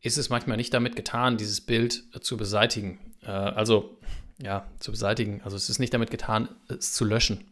[0.00, 2.98] ist es manchmal nicht damit getan, dieses Bild zu beseitigen.
[3.22, 3.98] Äh, also,
[4.40, 5.40] ja, zu beseitigen.
[5.42, 7.44] Also es ist nicht damit getan, es zu löschen.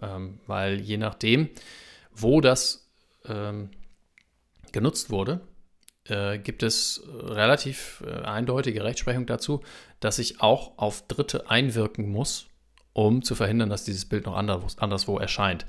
[0.00, 1.48] Ähm, weil je nachdem,
[2.12, 2.90] wo das
[3.26, 3.70] ähm,
[4.72, 5.40] genutzt wurde,
[6.04, 9.62] äh, gibt es relativ äh, eindeutige Rechtsprechung dazu,
[10.00, 12.46] dass ich auch auf Dritte einwirken muss,
[12.92, 15.66] um zu verhindern, dass dieses Bild noch anderswo erscheint.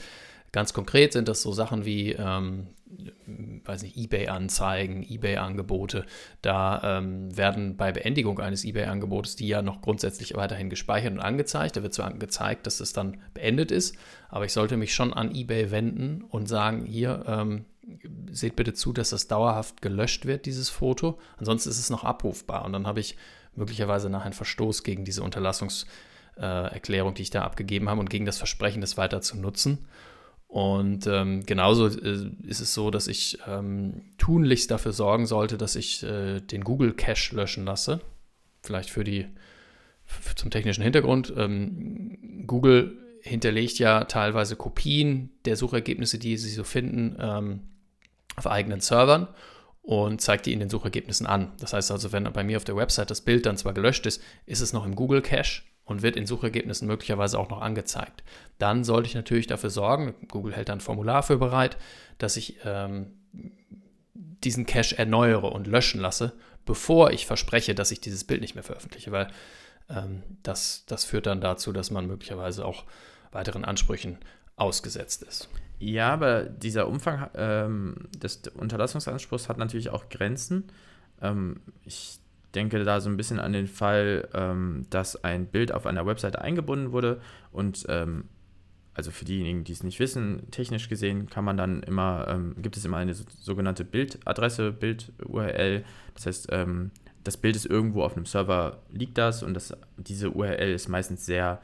[0.51, 2.67] Ganz konkret sind das so Sachen wie, ähm,
[3.65, 6.05] weiß nicht, eBay-Anzeigen, eBay-Angebote.
[6.41, 11.77] Da ähm, werden bei Beendigung eines eBay-Angebotes die ja noch grundsätzlich weiterhin gespeichert und angezeigt.
[11.77, 13.95] Da wird zwar gezeigt, dass es dann beendet ist,
[14.29, 17.65] aber ich sollte mich schon an eBay wenden und sagen, hier, ähm,
[18.29, 21.19] seht bitte zu, dass das dauerhaft gelöscht wird, dieses Foto.
[21.37, 23.15] Ansonsten ist es noch abrufbar und dann habe ich
[23.55, 28.37] möglicherweise nachher einen Verstoß gegen diese Unterlassungserklärung, die ich da abgegeben habe und gegen das
[28.37, 29.87] Versprechen, das weiter zu nutzen.
[30.47, 35.75] Und ähm, genauso äh, ist es so, dass ich ähm, tunlichst dafür sorgen sollte, dass
[35.75, 37.99] ich äh, den Google Cache löschen lasse.
[38.63, 39.27] Vielleicht für die,
[40.35, 41.33] zum technischen Hintergrund.
[41.35, 47.61] Ähm, Google hinterlegt ja teilweise Kopien der Suchergebnisse, die sie so finden, ähm,
[48.37, 49.27] auf eigenen Servern
[49.81, 51.51] und zeigt die in den Suchergebnissen an.
[51.59, 54.21] Das heißt also, wenn bei mir auf der Website das Bild dann zwar gelöscht ist,
[54.45, 58.23] ist es noch im Google Cache und wird in Suchergebnissen möglicherweise auch noch angezeigt.
[58.57, 61.77] Dann sollte ich natürlich dafür sorgen, Google hält dann ein Formular für bereit,
[62.17, 63.13] dass ich ähm,
[64.43, 66.33] diesen Cache erneuere und löschen lasse,
[66.65, 69.27] bevor ich verspreche, dass ich dieses Bild nicht mehr veröffentliche, weil
[69.89, 72.85] ähm, das, das führt dann dazu, dass man möglicherweise auch
[73.31, 74.17] weiteren Ansprüchen
[74.55, 75.49] ausgesetzt ist.
[75.79, 80.71] Ja, aber dieser Umfang ähm, des Unterlassungsanspruchs hat natürlich auch Grenzen.
[81.21, 82.19] Ähm, ich
[82.55, 86.41] denke da so ein bisschen an den Fall, ähm, dass ein Bild auf einer Webseite
[86.41, 88.25] eingebunden wurde und ähm,
[88.97, 92.77] also für diejenigen, die es nicht wissen, technisch gesehen kann man dann immer, ähm, gibt
[92.77, 95.85] es immer eine sogenannte Bildadresse, Bild-URL.
[96.15, 96.89] Das heißt, ähm,
[97.23, 101.27] das Bild ist irgendwo auf einem Server, liegt das und das, diese URL ist meistens
[101.27, 101.61] sehr,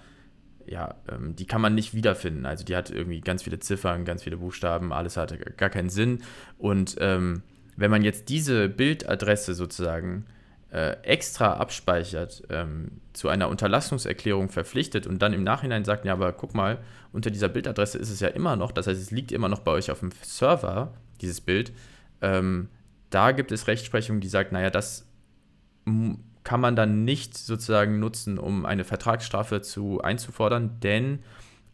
[0.68, 2.46] ja, ähm, die kann man nicht wiederfinden.
[2.46, 6.22] Also die hat irgendwie ganz viele Ziffern, ganz viele Buchstaben, alles hat gar keinen Sinn.
[6.60, 7.42] Und ähm,
[7.76, 10.28] wenn man jetzt diese Bildadresse sozusagen
[10.74, 16.34] äh, extra abspeichert, ähm, zu einer Unterlassungserklärung verpflichtet und dann im Nachhinein sagt, ja, aber
[16.34, 16.80] guck mal,
[17.12, 19.72] unter dieser Bildadresse ist es ja immer noch, das heißt, es liegt immer noch bei
[19.72, 21.74] euch auf dem Server, dieses Bild,
[22.22, 22.70] ähm,
[23.12, 25.06] da gibt es Rechtsprechung, die sagt, naja, das
[26.44, 31.20] kann man dann nicht sozusagen nutzen, um eine Vertragsstrafe zu einzufordern, denn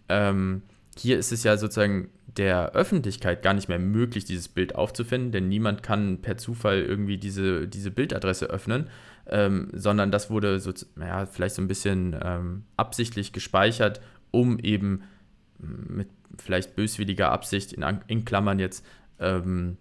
[0.10, 0.64] ähm,
[0.98, 5.48] hier ist es ja sozusagen der Öffentlichkeit gar nicht mehr möglich, dieses Bild aufzufinden, denn
[5.48, 8.89] niemand kann per Zufall irgendwie diese, diese Bildadresse öffnen,
[9.28, 15.04] ähm, sondern das wurde so, ja, vielleicht so ein bisschen ähm, absichtlich gespeichert, um eben
[15.58, 18.86] mit vielleicht böswilliger Absicht, in, in Klammern jetzt,
[19.20, 19.78] ähm,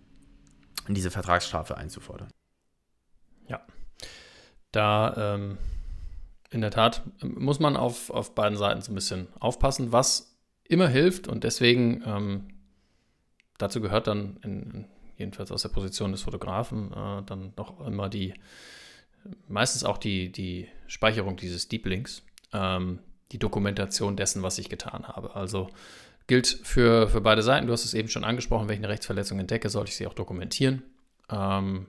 [0.89, 2.31] diese Vertragsstrafe einzufordern.
[3.47, 3.61] Ja,
[4.73, 5.59] da ähm,
[6.51, 10.28] in der Tat muss man auf, auf beiden Seiten so ein bisschen aufpassen, was
[10.69, 12.49] immer hilft und deswegen ähm,
[13.59, 14.85] dazu gehört dann in,
[15.17, 18.35] jedenfalls aus der Position des Fotografen äh, dann noch immer die
[19.49, 23.01] meistens auch die, die Speicherung dieses Deep Links, ähm,
[23.33, 25.35] die Dokumentation dessen, was ich getan habe.
[25.35, 25.69] Also
[26.27, 27.67] gilt für, für beide Seiten.
[27.67, 30.15] Du hast es eben schon angesprochen, wenn ich eine Rechtsverletzung entdecke, sollte ich sie auch
[30.15, 30.83] dokumentieren.
[31.31, 31.87] Ähm,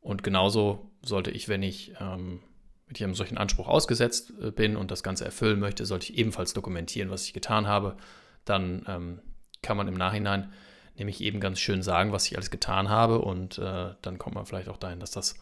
[0.00, 2.40] und genauso sollte ich, wenn ich ähm,
[2.86, 6.52] mit einem solchen Anspruch ausgesetzt äh, bin und das Ganze erfüllen möchte, sollte ich ebenfalls
[6.52, 7.96] dokumentieren, was ich getan habe.
[8.44, 9.20] Dann ähm,
[9.62, 10.52] kann man im Nachhinein
[10.96, 14.46] nämlich eben ganz schön sagen, was ich alles getan habe und äh, dann kommt man
[14.46, 15.34] vielleicht auch dahin, dass, das,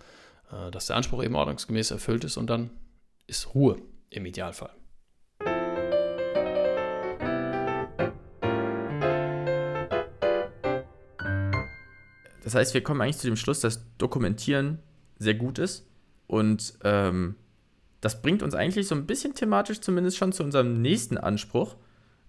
[0.51, 2.71] äh, dass der Anspruch eben ordnungsgemäß erfüllt ist und dann
[3.27, 3.81] ist Ruhe
[4.11, 4.71] im Idealfall.
[12.43, 14.79] Das heißt, wir kommen eigentlich zu dem Schluss, dass Dokumentieren
[15.19, 15.87] sehr gut ist
[16.27, 17.37] und ähm,
[18.01, 21.77] das bringt uns eigentlich so ein bisschen thematisch zumindest schon zu unserem nächsten Anspruch,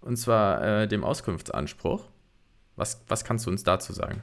[0.02, 2.06] und zwar äh, dem Auskunftsanspruch.
[2.78, 4.22] Was, was kannst du uns dazu sagen?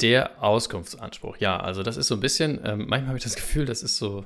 [0.00, 3.66] Der Auskunftsanspruch, ja, also das ist so ein bisschen, ähm, manchmal habe ich das Gefühl,
[3.66, 4.24] das ist so,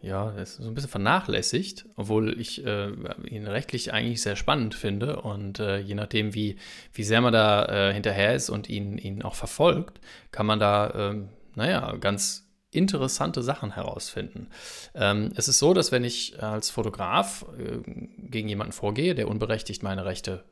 [0.00, 2.90] ja, das ist so ein bisschen vernachlässigt, obwohl ich äh,
[3.26, 6.56] ihn rechtlich eigentlich sehr spannend finde und äh, je nachdem, wie,
[6.94, 10.00] wie sehr man da äh, hinterher ist und ihn, ihn auch verfolgt,
[10.32, 14.48] kann man da, ähm, naja, ganz interessante Sachen herausfinden.
[14.94, 17.78] Ähm, es ist so, dass wenn ich als Fotograf äh,
[18.18, 20.44] gegen jemanden vorgehe, der unberechtigt meine Rechte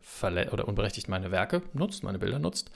[0.50, 2.70] oder unberechtigt meine Werke nutzt, meine Bilder nutzt,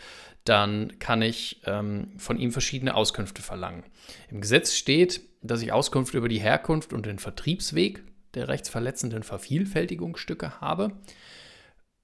[0.45, 3.85] dann kann ich ähm, von ihm verschiedene Auskünfte verlangen.
[4.31, 8.03] Im Gesetz steht, dass ich Auskunft über die Herkunft und den Vertriebsweg
[8.35, 10.93] der rechtsverletzenden Vervielfältigungsstücke habe,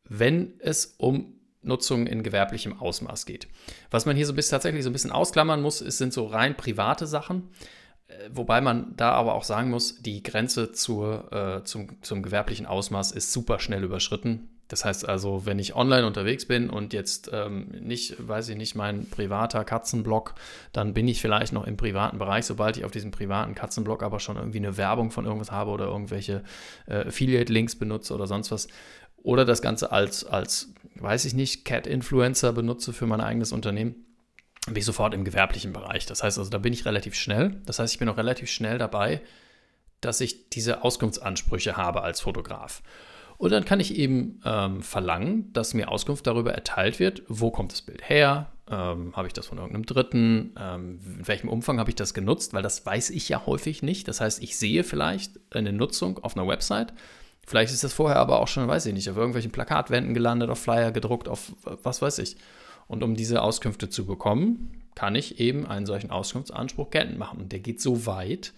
[0.04, 1.35] wenn es um
[1.66, 3.48] Nutzung in gewerblichem Ausmaß geht.
[3.90, 6.56] Was man hier so bis tatsächlich so ein bisschen ausklammern muss, ist, sind so rein
[6.56, 7.50] private Sachen.
[8.08, 12.66] Äh, wobei man da aber auch sagen muss, die Grenze zur, äh, zum, zum gewerblichen
[12.66, 14.48] Ausmaß ist super schnell überschritten.
[14.68, 18.74] Das heißt also, wenn ich online unterwegs bin und jetzt ähm, nicht, weiß ich nicht,
[18.74, 20.34] mein privater Katzenblock,
[20.72, 22.46] dann bin ich vielleicht noch im privaten Bereich.
[22.46, 25.86] Sobald ich auf diesem privaten Katzenblock aber schon irgendwie eine Werbung von irgendwas habe oder
[25.86, 26.42] irgendwelche
[26.86, 28.66] äh, Affiliate-Links benutze oder sonst was,
[29.22, 34.06] oder das Ganze als, als weiß ich nicht, Cat-Influencer benutze für mein eigenes Unternehmen,
[34.66, 36.06] bin ich sofort im gewerblichen Bereich.
[36.06, 37.60] Das heißt also, da bin ich relativ schnell.
[37.66, 39.20] Das heißt, ich bin auch relativ schnell dabei,
[40.00, 42.82] dass ich diese Auskunftsansprüche habe als Fotograf.
[43.38, 47.72] Und dann kann ich eben ähm, verlangen, dass mir Auskunft darüber erteilt wird, wo kommt
[47.72, 51.90] das Bild her, ähm, habe ich das von irgendeinem Dritten, ähm, in welchem Umfang habe
[51.90, 54.08] ich das genutzt, weil das weiß ich ja häufig nicht.
[54.08, 56.92] Das heißt, ich sehe vielleicht eine Nutzung auf einer Website,
[57.46, 60.58] Vielleicht ist das vorher aber auch schon, weiß ich nicht, auf irgendwelchen Plakatwänden gelandet, auf
[60.58, 62.36] Flyer gedruckt, auf was weiß ich.
[62.88, 67.40] Und um diese Auskünfte zu bekommen, kann ich eben einen solchen Auskunftsanspruch geltend machen.
[67.40, 68.52] Und der geht so weit,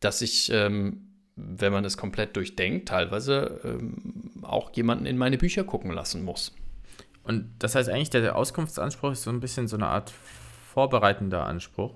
[0.00, 1.06] dass ich ähm,
[1.36, 6.54] wenn man es komplett durchdenkt, teilweise ähm, auch jemanden in meine Bücher gucken lassen muss.
[7.22, 10.10] Und das heißt eigentlich, der Auskunftsanspruch ist so ein bisschen so eine Art
[10.72, 11.94] vorbereitender Anspruch.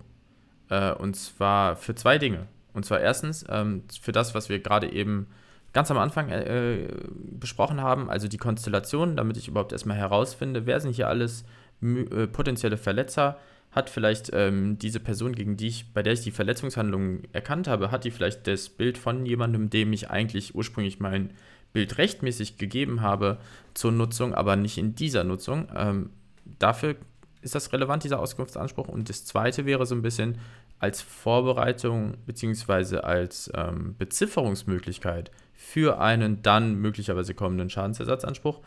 [0.68, 2.48] Äh, und zwar für zwei Dinge.
[2.74, 5.28] Und zwar erstens ähm, für das, was wir gerade eben
[5.72, 6.88] ganz am Anfang äh,
[7.32, 11.44] besprochen haben, also die Konstellation, damit ich überhaupt erstmal herausfinde, wer sind hier alles
[11.82, 13.38] äh, potenzielle Verletzer,
[13.70, 17.92] hat vielleicht ähm, diese Person, gegen die ich, bei der ich die Verletzungshandlung erkannt habe,
[17.92, 21.32] hat die vielleicht das Bild von jemandem, dem ich eigentlich ursprünglich mein
[21.72, 23.38] Bild rechtmäßig gegeben habe
[23.74, 25.68] zur Nutzung, aber nicht in dieser Nutzung.
[25.76, 26.10] Ähm,
[26.58, 26.96] dafür
[27.42, 28.88] ist das relevant, dieser Auskunftsanspruch.
[28.88, 30.38] Und das zweite wäre so ein bisschen
[30.80, 32.98] als Vorbereitung bzw.
[32.98, 35.30] als ähm, Bezifferungsmöglichkeit
[35.60, 38.60] für einen dann möglicherweise kommenden Schadensersatzanspruch,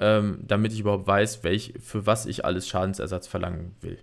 [0.00, 3.98] ähm, damit ich überhaupt weiß, welch, für was ich alles Schadensersatz verlangen will.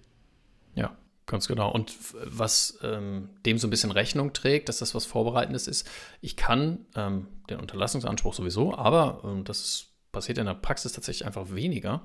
[0.75, 1.71] Ja, ganz genau.
[1.71, 5.89] Und was ähm, dem so ein bisschen Rechnung trägt, dass das was Vorbereitendes ist,
[6.21, 11.25] ich kann ähm, den Unterlassungsanspruch sowieso, aber ähm, das ist passiert in der Praxis tatsächlich
[11.25, 12.03] einfach weniger.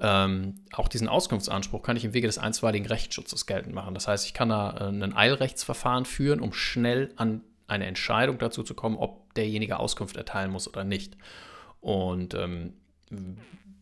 [0.00, 3.94] Ähm, auch diesen Auskunftsanspruch kann ich im Wege des einstweiligen Rechtsschutzes geltend machen.
[3.94, 8.62] Das heißt, ich kann da äh, ein Eilrechtsverfahren führen, um schnell an eine Entscheidung dazu
[8.62, 11.16] zu kommen, ob derjenige Auskunft erteilen muss oder nicht.
[11.80, 12.74] Und ähm,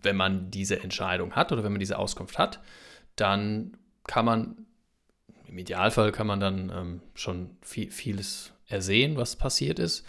[0.03, 2.61] wenn man diese Entscheidung hat oder wenn man diese Auskunft hat,
[3.17, 4.67] dann kann man,
[5.47, 10.07] im Idealfall kann man dann ähm, schon viel, vieles ersehen, was passiert ist.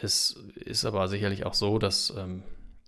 [0.00, 2.42] Es ist aber sicherlich auch so, dass ähm,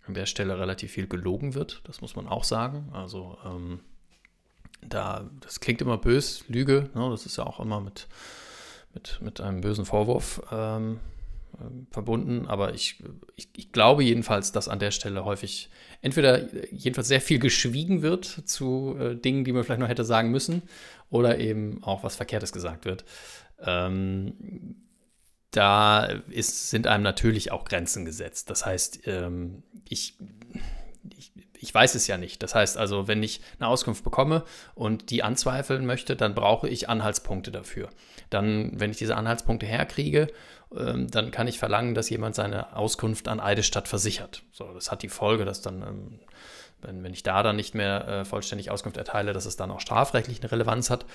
[0.07, 1.81] an der Stelle relativ viel gelogen wird.
[1.85, 2.91] Das muss man auch sagen.
[2.93, 3.81] Also ähm,
[4.83, 6.91] da, das klingt immer bös, Lüge.
[6.95, 7.11] Ne?
[7.11, 8.07] Das ist ja auch immer mit,
[8.97, 11.01] mit, mit einem bösen Vorwurf ähm,
[11.55, 12.47] äh, verbunden.
[12.47, 13.03] Aber ich,
[13.37, 15.69] ich, ich, glaube jedenfalls, dass an der Stelle häufig
[16.01, 20.31] entweder jedenfalls sehr viel geschwiegen wird zu äh, Dingen, die man vielleicht noch hätte sagen
[20.31, 20.63] müssen,
[21.11, 23.05] oder eben auch was Verkehrtes gesagt wird.
[23.61, 24.77] Ähm,
[25.51, 28.49] da ist, sind einem natürlich auch Grenzen gesetzt.
[28.49, 30.17] Das heißt, ähm, ich,
[31.17, 32.43] ich, ich, weiß es ja nicht.
[32.43, 34.45] Das heißt also, wenn ich eine Auskunft bekomme
[34.75, 37.89] und die anzweifeln möchte, dann brauche ich Anhaltspunkte dafür.
[38.31, 40.29] Dann, wenn ich diese Anhaltspunkte herkriege,
[40.77, 44.43] ähm, dann kann ich verlangen, dass jemand seine Auskunft an Eidesstadt versichert.
[44.53, 46.21] So, das hat die Folge, dass dann ähm,
[46.83, 50.41] wenn, ich da dann nicht mehr äh, vollständig Auskunft erteile, dass es dann auch strafrechtlich
[50.41, 51.07] eine Relevanz hat.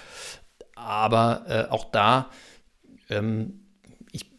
[0.76, 2.30] Aber äh, auch da
[3.10, 3.62] ähm,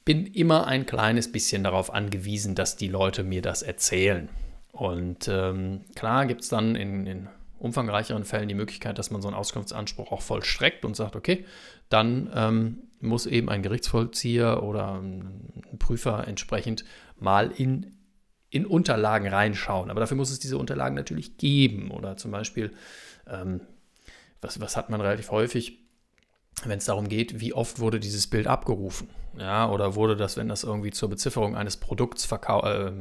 [0.05, 4.29] bin immer ein kleines bisschen darauf angewiesen, dass die Leute mir das erzählen.
[4.73, 9.29] Und ähm, klar gibt es dann in, in, umfangreicheren Fällen die Möglichkeit, dass man so
[9.29, 11.45] einen Auskunftsanspruch auch vollstreckt und sagt, okay,
[11.91, 16.85] dann ähm, muss eben ein Gerichtsvollzieher oder ein Prüfer entsprechend
[17.17, 17.95] mal in,
[18.51, 19.91] in Unterlagen reinschauen.
[19.91, 21.93] Aber dafür muss es diese Unterlagen natürlich geben.
[21.93, 22.73] Oder zum Beispiel,
[23.29, 23.61] ähm,
[24.41, 25.83] was, was hat man relativ häufig?
[26.65, 29.09] wenn es darum geht, wie oft wurde dieses Bild abgerufen.
[29.39, 32.93] Ja, oder wurde das, wenn das irgendwie zur Bezifferung eines Produkts äh,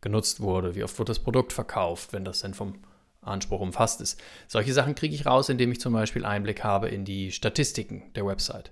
[0.00, 2.74] genutzt wurde, wie oft wurde das Produkt verkauft, wenn das denn vom
[3.20, 4.20] Anspruch umfasst ist.
[4.46, 8.26] Solche Sachen kriege ich raus, indem ich zum Beispiel Einblick habe in die Statistiken der
[8.26, 8.70] Website.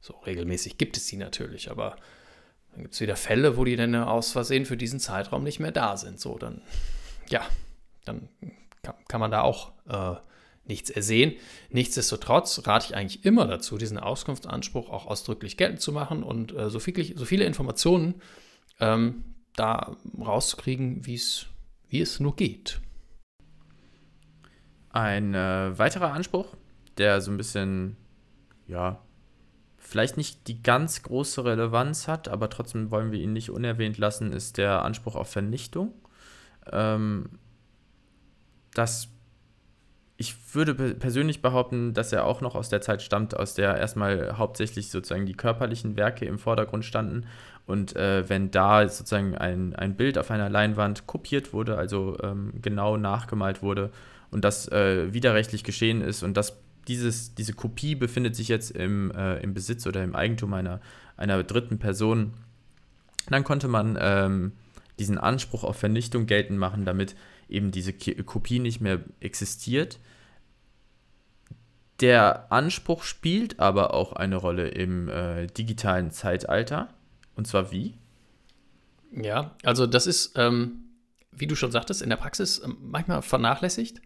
[0.00, 1.96] So regelmäßig gibt es die natürlich, aber
[2.72, 5.72] dann gibt es wieder Fälle, wo die dann aus Versehen für diesen Zeitraum nicht mehr
[5.72, 6.20] da sind.
[6.20, 6.62] So, dann,
[7.28, 7.44] ja,
[8.04, 8.28] dann
[8.82, 10.16] kann, kann man da auch äh,
[10.64, 11.34] nichts ersehen.
[11.70, 16.70] Nichtsdestotrotz rate ich eigentlich immer dazu, diesen Auskunftsanspruch auch ausdrücklich geltend zu machen und äh,
[16.70, 18.20] so, viel, so, viele Informationen
[18.78, 19.24] ähm,
[19.58, 22.80] da rauszukriegen, wie es nur geht.
[24.90, 26.56] Ein äh, weiterer Anspruch,
[26.96, 27.96] der so ein bisschen,
[28.66, 29.00] ja,
[29.76, 34.32] vielleicht nicht die ganz große Relevanz hat, aber trotzdem wollen wir ihn nicht unerwähnt lassen,
[34.32, 35.92] ist der Anspruch auf Vernichtung.
[36.70, 37.38] Ähm,
[38.74, 39.08] das
[40.20, 44.36] ich würde persönlich behaupten, dass er auch noch aus der Zeit stammt, aus der erstmal
[44.36, 47.26] hauptsächlich sozusagen die körperlichen Werke im Vordergrund standen.
[47.68, 52.54] Und äh, wenn da sozusagen ein, ein Bild auf einer Leinwand kopiert wurde, also ähm,
[52.62, 53.90] genau nachgemalt wurde
[54.30, 56.56] und das äh, widerrechtlich geschehen ist und das,
[56.88, 60.80] dieses, diese Kopie befindet sich jetzt im, äh, im Besitz oder im Eigentum einer,
[61.18, 62.32] einer dritten Person,
[63.28, 64.52] dann konnte man ähm,
[64.98, 67.16] diesen Anspruch auf Vernichtung geltend machen, damit
[67.50, 69.98] eben diese Kopie nicht mehr existiert.
[72.00, 76.88] Der Anspruch spielt aber auch eine Rolle im äh, digitalen Zeitalter.
[77.38, 77.94] Und zwar wie?
[79.12, 80.88] Ja, also das ist, ähm,
[81.30, 84.02] wie du schon sagtest, in der Praxis ähm, manchmal vernachlässigt.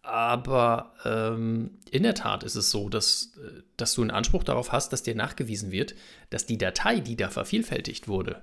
[0.00, 4.72] Aber ähm, in der Tat ist es so, dass, äh, dass du einen Anspruch darauf
[4.72, 5.94] hast, dass dir nachgewiesen wird,
[6.30, 8.40] dass die Datei, die da vervielfältigt wurde,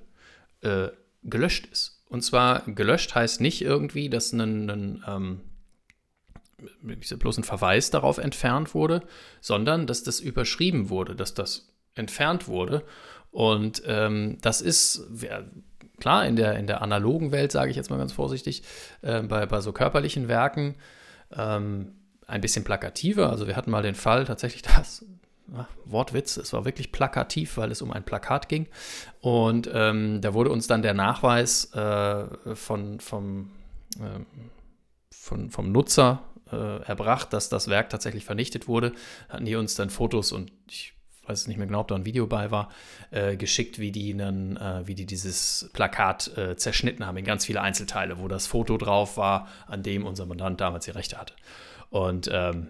[0.62, 0.90] äh,
[1.24, 2.04] gelöscht ist.
[2.08, 5.42] Und zwar gelöscht heißt nicht irgendwie, dass ein, ein ähm,
[6.94, 9.02] bloß ein Verweis darauf entfernt wurde,
[9.42, 12.86] sondern dass das überschrieben wurde, dass das entfernt wurde
[13.38, 15.04] Und ähm, das ist,
[16.00, 18.64] klar, in der, in der analogen Welt, sage ich jetzt mal ganz vorsichtig,
[19.04, 20.74] äh, bei, bei so körperlichen Werken
[21.38, 21.92] ähm,
[22.26, 23.30] ein bisschen plakativer.
[23.30, 25.06] Also wir hatten mal den Fall tatsächlich, dass
[25.86, 28.66] Wortwitz, es war wirklich plakativ, weil es um ein Plakat ging.
[29.22, 33.52] Und ähm, da wurde uns dann der Nachweis äh, von, vom,
[34.00, 34.20] äh,
[35.12, 38.94] von, vom Nutzer äh, erbracht, dass das Werk tatsächlich vernichtet wurde.
[39.30, 40.97] Hatten die uns dann Fotos und ich
[41.28, 42.70] weiß nicht mehr genau, ob da ein Video bei war,
[43.12, 47.46] äh, geschickt, wie die, dann, äh, wie die dieses Plakat äh, zerschnitten haben in ganz
[47.46, 51.34] viele Einzelteile, wo das Foto drauf war, an dem unser Mandant damals die Rechte hatte.
[51.90, 52.70] Und ähm,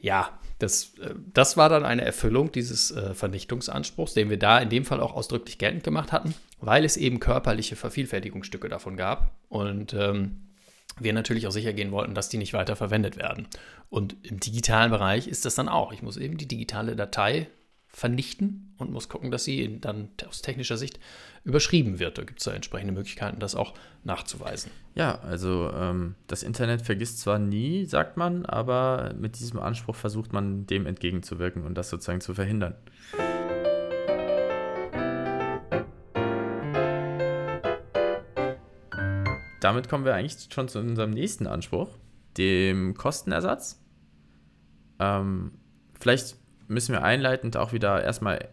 [0.00, 4.68] ja, das, äh, das war dann eine Erfüllung dieses äh, Vernichtungsanspruchs, den wir da in
[4.68, 9.32] dem Fall auch ausdrücklich geltend gemacht hatten, weil es eben körperliche Vervielfältigungsstücke davon gab.
[9.48, 10.42] Und ähm,
[11.00, 13.46] wir natürlich auch sicher gehen wollten, dass die nicht weiter verwendet werden.
[13.88, 15.92] Und im digitalen Bereich ist das dann auch.
[15.92, 17.46] Ich muss eben die digitale Datei
[17.88, 21.00] vernichten und muss gucken, dass sie dann aus technischer Sicht
[21.44, 22.18] überschrieben wird.
[22.18, 23.74] Da gibt es da entsprechende Möglichkeiten, das auch
[24.04, 24.70] nachzuweisen.
[24.94, 30.32] Ja, also ähm, das Internet vergisst zwar nie, sagt man, aber mit diesem Anspruch versucht
[30.32, 32.74] man dem entgegenzuwirken und das sozusagen zu verhindern.
[39.60, 41.90] Damit kommen wir eigentlich schon zu unserem nächsten Anspruch,
[42.36, 43.84] dem Kostenersatz.
[45.00, 45.52] Ähm,
[45.98, 46.36] vielleicht
[46.68, 48.48] müssen wir einleitend auch wieder erstmal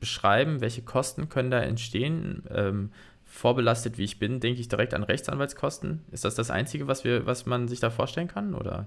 [0.00, 2.44] beschreiben, welche Kosten können da entstehen.
[2.50, 2.92] Ähm,
[3.24, 6.04] vorbelastet wie ich bin, denke ich direkt an Rechtsanwaltskosten.
[6.12, 8.54] Ist das das Einzige, was, wir, was man sich da vorstellen kann?
[8.54, 8.86] Oder?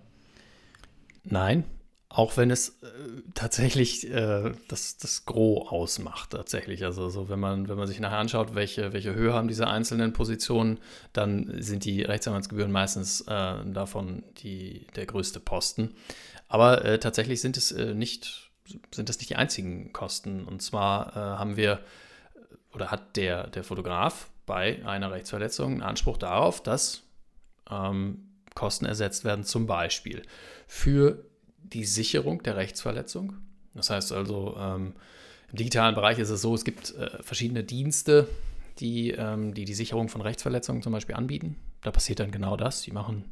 [1.24, 1.66] Nein,
[2.10, 2.88] auch wenn es äh,
[3.34, 6.86] tatsächlich äh, das, das Gros ausmacht, tatsächlich.
[6.86, 10.14] Also so, wenn man, wenn man sich nachher anschaut, welche, welche Höhe haben diese einzelnen
[10.14, 10.80] Positionen,
[11.12, 15.96] dann sind die Rechtsanwaltsgebühren meistens äh, davon die, der größte Posten.
[16.48, 18.47] Aber äh, tatsächlich sind es äh, nicht
[18.94, 20.46] sind das nicht die einzigen Kosten.
[20.46, 21.80] Und zwar äh, haben wir
[22.74, 27.04] oder hat der, der Fotograf bei einer Rechtsverletzung einen Anspruch darauf, dass
[27.70, 30.24] ähm, Kosten ersetzt werden, zum Beispiel
[30.68, 31.26] für
[31.64, 33.34] die Sicherung der Rechtsverletzung.
[33.74, 34.94] Das heißt also, ähm,
[35.52, 38.28] im digitalen Bereich ist es so, es gibt äh, verschiedene Dienste,
[38.80, 41.56] die, ähm, die die Sicherung von Rechtsverletzungen zum Beispiel anbieten.
[41.82, 42.82] Da passiert dann genau das.
[42.82, 43.26] Die machen,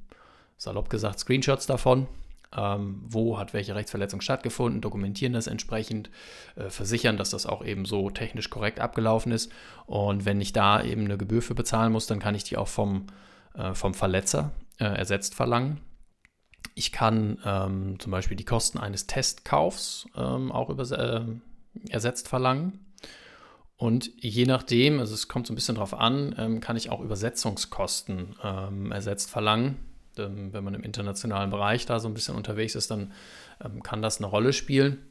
[0.58, 2.08] salopp gesagt, Screenshots davon
[2.56, 6.10] ähm, wo hat welche Rechtsverletzung stattgefunden, dokumentieren das entsprechend,
[6.56, 9.52] äh, versichern, dass das auch eben so technisch korrekt abgelaufen ist.
[9.86, 12.68] Und wenn ich da eben eine Gebühr für bezahlen muss, dann kann ich die auch
[12.68, 13.08] vom,
[13.56, 15.82] äh, vom Verletzer äh, ersetzt verlangen.
[16.74, 21.26] Ich kann ähm, zum Beispiel die Kosten eines Testkaufs ähm, auch über, äh,
[21.90, 22.80] ersetzt verlangen.
[23.78, 27.02] Und je nachdem, also es kommt so ein bisschen drauf an, ähm, kann ich auch
[27.02, 29.78] Übersetzungskosten ähm, ersetzt verlangen.
[30.20, 33.14] Ähm, wenn man im internationalen Bereich da so ein bisschen unterwegs ist, dann
[33.64, 35.06] ähm, kann das eine Rolle spielen.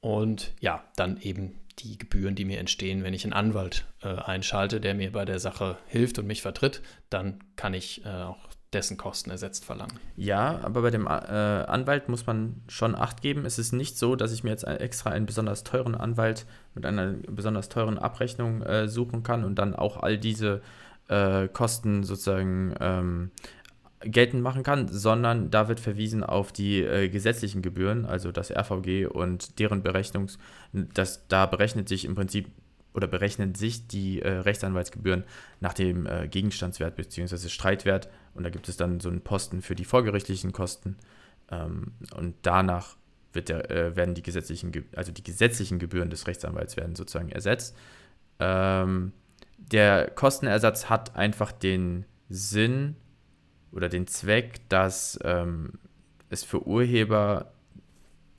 [0.00, 4.80] Und ja, dann eben die Gebühren, die mir entstehen, wenn ich einen Anwalt äh, einschalte,
[4.80, 8.38] der mir bei der Sache hilft und mich vertritt, dann kann ich äh, auch
[8.74, 9.98] dessen Kosten ersetzt verlangen.
[10.16, 13.46] Ja, aber bei dem äh, Anwalt muss man schon Acht geben.
[13.46, 16.44] Es ist nicht so, dass ich mir jetzt extra einen besonders teuren Anwalt
[16.74, 20.60] mit einer besonders teuren Abrechnung äh, suchen kann und dann auch all diese
[21.08, 23.30] äh, Kosten sozusagen ähm,
[24.04, 29.06] geltend machen kann, sondern da wird verwiesen auf die äh, gesetzlichen Gebühren, also das RVG
[29.06, 30.38] und deren Berechnungs,
[30.72, 32.48] das, da berechnet sich im Prinzip
[32.94, 35.24] oder berechnen sich die äh, Rechtsanwaltsgebühren
[35.60, 37.48] nach dem äh, Gegenstandswert bzw.
[37.48, 40.96] Streitwert und da gibt es dann so einen Posten für die vorgerichtlichen Kosten
[41.50, 42.96] ähm, und danach
[43.32, 47.76] wird der, äh, werden die gesetzlichen, also die gesetzlichen Gebühren des Rechtsanwalts werden sozusagen ersetzt.
[48.38, 49.12] Ähm,
[49.58, 52.96] der Kostenersatz hat einfach den Sinn,
[53.74, 55.72] oder den Zweck, dass ähm,
[56.30, 57.52] es für Urheber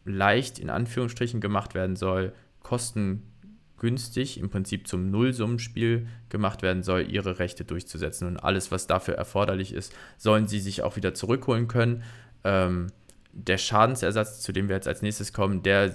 [0.05, 7.39] leicht in Anführungsstrichen gemacht werden soll, kostengünstig, im Prinzip zum Nullsummenspiel gemacht werden soll, ihre
[7.39, 8.27] Rechte durchzusetzen.
[8.27, 12.03] Und alles, was dafür erforderlich ist, sollen sie sich auch wieder zurückholen können.
[12.43, 12.87] Ähm,
[13.33, 15.93] der Schadensersatz, zu dem wir jetzt als nächstes kommen, der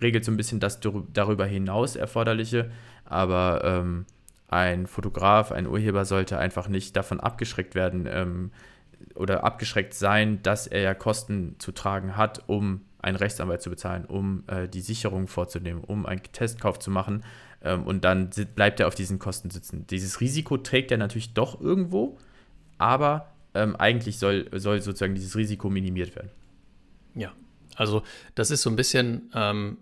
[0.00, 2.70] regelt so ein bisschen das darüber hinaus Erforderliche,
[3.04, 4.06] aber ähm,
[4.48, 8.50] ein Fotograf, ein Urheber sollte einfach nicht davon abgeschreckt werden, ähm,
[9.14, 14.04] oder abgeschreckt sein, dass er ja Kosten zu tragen hat, um einen Rechtsanwalt zu bezahlen,
[14.04, 17.24] um äh, die Sicherung vorzunehmen, um einen Testkauf zu machen.
[17.62, 19.86] Ähm, und dann bleibt er auf diesen Kosten sitzen.
[19.88, 22.18] Dieses Risiko trägt er natürlich doch irgendwo,
[22.78, 26.30] aber ähm, eigentlich soll, soll sozusagen dieses Risiko minimiert werden.
[27.14, 27.32] Ja,
[27.76, 28.02] also
[28.34, 29.78] das ist so ein bisschen ähm,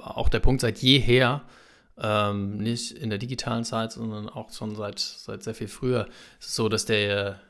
[0.00, 1.42] auch der Punkt seit jeher,
[1.98, 6.06] ähm, nicht in der digitalen Zeit, sondern auch schon seit, seit sehr viel früher,
[6.40, 7.40] ist es so, dass der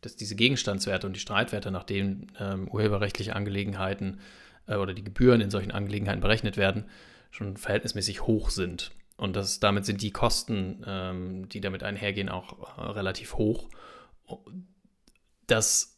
[0.00, 4.20] dass diese Gegenstandswerte und die Streitwerte, nach denen ähm, urheberrechtliche Angelegenheiten
[4.66, 6.84] äh, oder die Gebühren in solchen Angelegenheiten berechnet werden,
[7.30, 8.92] schon verhältnismäßig hoch sind.
[9.16, 13.68] Und das, damit sind die Kosten, ähm, die damit einhergehen, auch äh, relativ hoch.
[15.46, 15.96] Das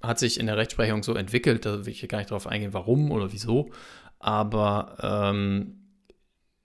[0.00, 2.72] hat sich in der Rechtsprechung so entwickelt, da will ich hier gar nicht darauf eingehen,
[2.72, 3.70] warum oder wieso.
[4.20, 5.78] Aber ähm,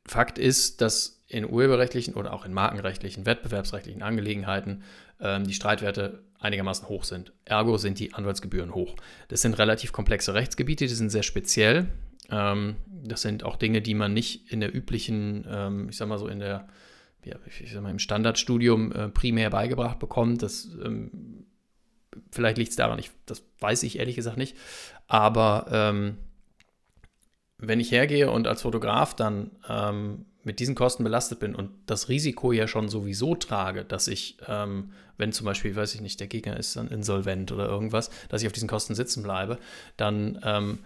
[0.08, 4.84] Fakt ist, dass in urheberrechtlichen oder auch in markenrechtlichen, wettbewerbsrechtlichen Angelegenheiten
[5.20, 7.34] die Streitwerte einigermaßen hoch sind.
[7.46, 8.96] Ergo sind die Anwaltsgebühren hoch.
[9.28, 11.88] Das sind relativ komplexe Rechtsgebiete, die sind sehr speziell.
[12.30, 16.20] Ähm, das sind auch Dinge, die man nicht in der üblichen, ähm, ich sag mal
[16.20, 16.68] so in der,
[17.24, 20.44] ja, ich sag mal im Standardstudium äh, primär beigebracht bekommt.
[20.44, 21.46] Das ähm,
[22.32, 24.56] vielleicht liegt es daran, ich, das weiß ich ehrlich gesagt nicht.
[25.08, 26.18] Aber ähm,
[27.58, 32.08] wenn ich hergehe und als Fotograf dann ähm, mit diesen Kosten belastet bin und das
[32.08, 36.28] Risiko ja schon sowieso trage, dass ich, ähm, wenn zum Beispiel, weiß ich nicht, der
[36.28, 39.60] Gegner ist dann insolvent oder irgendwas, dass ich auf diesen Kosten sitzen bleibe,
[39.98, 40.80] dann ähm,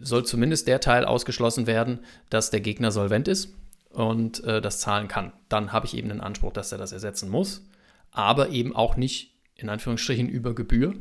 [0.00, 2.00] soll zumindest der Teil ausgeschlossen werden,
[2.30, 3.54] dass der Gegner solvent ist
[3.90, 5.34] und äh, das zahlen kann.
[5.50, 7.68] Dann habe ich eben den Anspruch, dass er das ersetzen muss,
[8.10, 10.94] aber eben auch nicht in Anführungsstrichen über Gebühr,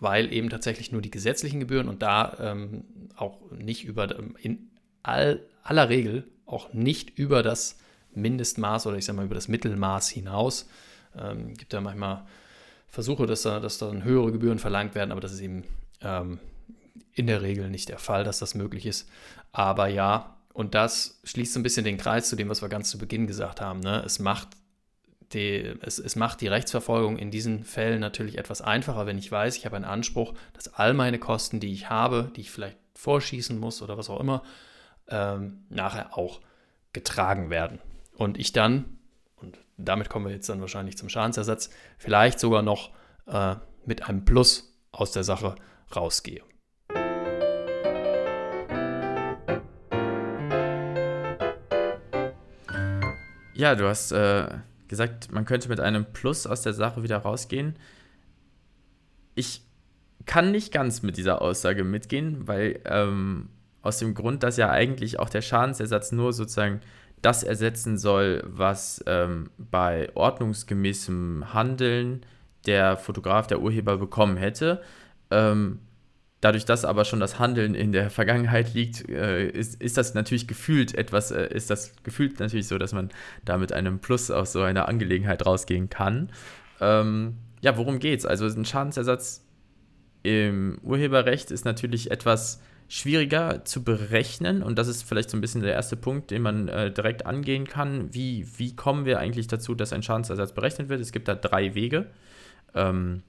[0.00, 2.84] weil eben tatsächlich nur die gesetzlichen Gebühren und da ähm,
[3.16, 4.70] auch nicht über, ähm, in
[5.02, 7.78] all, aller Regel auch nicht über das
[8.14, 10.68] Mindestmaß oder ich sage mal über das Mittelmaß hinaus.
[11.16, 12.24] Ähm, gibt ja manchmal
[12.88, 15.64] Versuche, dass da, dass dann höhere Gebühren verlangt werden, aber das ist eben
[16.02, 16.40] ähm,
[17.14, 19.08] in der Regel nicht der Fall, dass das möglich ist.
[19.52, 22.90] Aber ja, und das schließt so ein bisschen den Kreis zu dem, was wir ganz
[22.90, 23.80] zu Beginn gesagt haben.
[23.80, 24.02] Ne?
[24.04, 24.48] Es, macht
[25.32, 29.56] die, es, es macht die Rechtsverfolgung in diesen Fällen natürlich etwas einfacher, wenn ich weiß,
[29.56, 33.58] ich habe einen Anspruch, dass all meine Kosten, die ich habe, die ich vielleicht vorschießen
[33.58, 34.42] muss oder was auch immer,
[35.08, 36.40] ähm, nachher auch
[36.92, 37.80] getragen werden.
[38.16, 38.98] Und ich dann,
[39.36, 42.90] und damit kommen wir jetzt dann wahrscheinlich zum Schadensersatz, vielleicht sogar noch
[43.26, 45.54] äh, mit einem Plus aus der Sache
[45.94, 46.42] rausgehe.
[53.54, 54.48] Ja, du hast äh,
[54.88, 57.76] gesagt, man könnte mit einem Plus aus der Sache wieder rausgehen.
[59.34, 59.62] Ich
[60.26, 63.50] kann nicht ganz mit dieser Aussage mitgehen, weil ähm,
[63.82, 66.80] aus dem Grund, dass ja eigentlich auch der Schadensersatz nur sozusagen
[67.20, 72.24] das ersetzen soll, was ähm, bei ordnungsgemäßem Handeln
[72.66, 74.82] der Fotograf, der Urheber bekommen hätte.
[75.30, 75.80] Ähm,
[76.42, 80.48] Dadurch, dass aber schon das Handeln in der Vergangenheit liegt, äh, ist, ist das natürlich
[80.48, 83.10] gefühlt etwas, äh, ist das gefühlt natürlich so, dass man
[83.44, 86.30] da mit einem Plus aus so einer Angelegenheit rausgehen kann.
[86.80, 88.26] Ähm, ja, worum geht's?
[88.26, 89.46] Also ein Schadensersatz
[90.24, 92.60] im Urheberrecht ist natürlich etwas
[92.92, 96.68] schwieriger zu berechnen und das ist vielleicht so ein bisschen der erste Punkt, den man
[96.68, 98.12] äh, direkt angehen kann.
[98.12, 101.00] Wie, wie kommen wir eigentlich dazu, dass ein Schadensersatz berechnet wird?
[101.00, 102.06] Es gibt da drei Wege.
[102.74, 103.22] Ähm,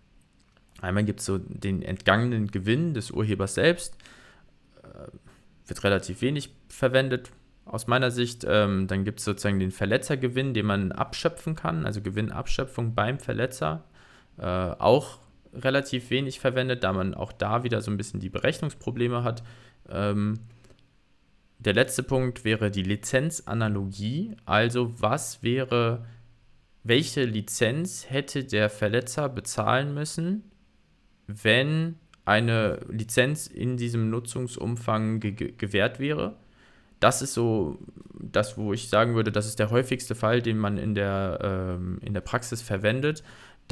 [0.83, 3.95] Einmal gibt es so den entgangenen Gewinn des Urhebers selbst,
[4.83, 5.07] äh,
[5.65, 7.31] wird relativ wenig verwendet
[7.63, 8.45] aus meiner Sicht.
[8.45, 13.85] Ähm, dann gibt es sozusagen den Verletzergewinn, den man abschöpfen kann, also Gewinnabschöpfung beim Verletzer,
[14.37, 15.19] äh, auch
[15.55, 19.43] relativ wenig verwendet, da man auch da wieder so ein bisschen die Berechnungsprobleme hat.
[19.89, 20.39] Ähm,
[21.59, 26.05] der letzte Punkt wäre die Lizenzanalogie, also was wäre,
[26.83, 30.43] welche Lizenz hätte der Verletzer bezahlen müssen,
[31.27, 31.95] wenn
[32.25, 36.35] eine Lizenz in diesem Nutzungsumfang ge gewährt wäre.
[36.99, 37.79] Das ist so
[38.13, 41.99] das, wo ich sagen würde, das ist der häufigste Fall, den man in der, ähm,
[42.01, 43.23] in der Praxis verwendet.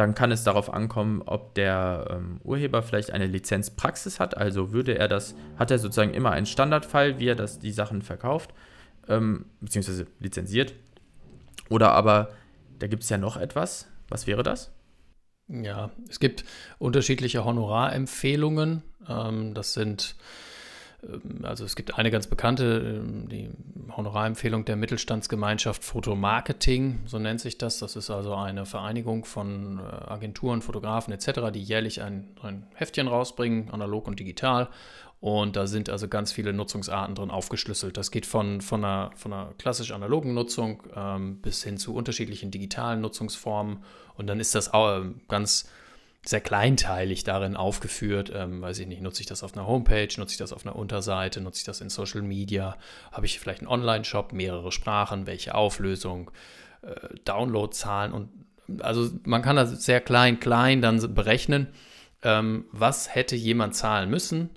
[0.02, 4.36] Dann kann es darauf ankommen, ob der ähm, Urheber vielleicht eine Lizenzpraxis hat.
[4.36, 8.02] Also würde er das, hat er sozusagen immer einen Standardfall, wie er das, die Sachen
[8.02, 8.52] verkauft,
[9.08, 10.74] ähm, beziehungsweise lizenziert.
[11.70, 12.32] Oder aber,
[12.80, 13.90] da gibt es ja noch etwas.
[14.10, 14.72] Was wäre das?
[15.48, 16.46] Ja, es gibt
[16.80, 18.82] unterschiedliche Honorarempfehlungen.
[19.08, 20.16] Ähm, das sind,
[21.44, 23.50] also es gibt eine ganz bekannte, ähm, die
[23.96, 27.80] Honorarempfehlung der Mittelstandsgemeinschaft Fotomarketing, so nennt sich das.
[27.80, 33.08] Das ist also eine Vereinigung von äh, Agenturen, Fotografen etc., die jährlich ein, ein Heftchen
[33.08, 34.70] rausbringen, analog und digital.
[35.20, 37.96] Und da sind also ganz viele Nutzungsarten drin aufgeschlüsselt.
[37.96, 42.50] Das geht von, von, einer, von einer klassisch analogen Nutzung ähm, bis hin zu unterschiedlichen
[42.50, 43.84] digitalen Nutzungsformen.
[44.16, 45.70] Und dann ist das auch ähm, ganz
[46.24, 48.32] sehr kleinteilig darin aufgeführt.
[48.34, 50.76] Ähm, weiß ich nicht, nutze ich das auf einer Homepage, nutze ich das auf einer
[50.76, 52.78] Unterseite, nutze ich das in Social Media,
[53.12, 56.32] habe ich vielleicht einen Online-Shop, mehrere Sprachen, welche Auflösung,
[56.84, 58.30] äh, Downloadzahlen und
[58.80, 61.68] also man kann das sehr klein, klein dann berechnen,
[62.24, 64.50] ähm, was hätte jemand zahlen müssen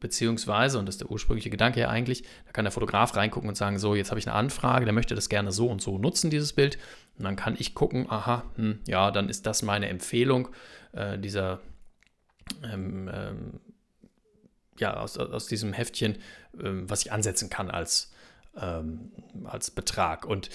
[0.00, 3.54] beziehungsweise, und das ist der ursprüngliche Gedanke ja eigentlich, da kann der Fotograf reingucken und
[3.54, 6.30] sagen, so, jetzt habe ich eine Anfrage, der möchte das gerne so und so nutzen,
[6.30, 6.78] dieses Bild.
[7.18, 10.48] Und dann kann ich gucken, aha, hm, ja, dann ist das meine Empfehlung,
[10.92, 11.60] äh, dieser,
[12.64, 13.60] ähm, ähm,
[14.78, 16.18] ja, aus, aus diesem Heftchen,
[16.62, 18.12] ähm, was ich ansetzen kann als,
[18.56, 19.12] ähm,
[19.44, 20.24] als Betrag.
[20.24, 20.50] Und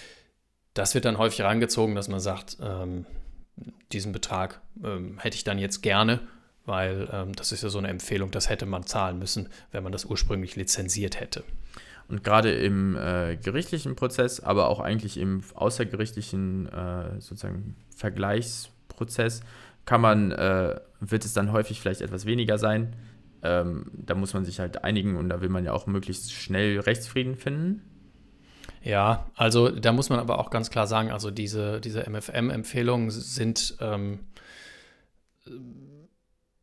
[0.74, 3.06] das wird dann häufig herangezogen, dass man sagt, ähm,
[3.92, 6.20] diesen Betrag ähm, hätte ich dann jetzt gerne,
[6.66, 7.06] weil
[7.36, 10.56] das ist ja so eine Empfehlung, das hätte man zahlen müssen, wenn man das ursprünglich
[10.56, 11.44] lizenziert hätte.
[12.08, 19.42] Und gerade im äh, gerichtlichen Prozess, aber auch eigentlich im außergerichtlichen äh, sozusagen Vergleichsprozess
[19.86, 22.96] kann man, äh, wird es dann häufig vielleicht etwas weniger sein.
[23.44, 26.80] Ähm, da muss man sich halt einigen und da will man ja auch möglichst schnell
[26.80, 27.82] Rechtsfrieden finden.
[28.82, 33.78] Ja, also da muss man aber auch ganz klar sagen, also diese, diese MFM-Empfehlungen sind,
[33.82, 34.20] ähm,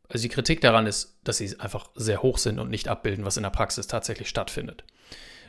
[0.08, 3.36] also die Kritik daran ist, dass sie einfach sehr hoch sind und nicht abbilden, was
[3.36, 4.84] in der Praxis tatsächlich stattfindet.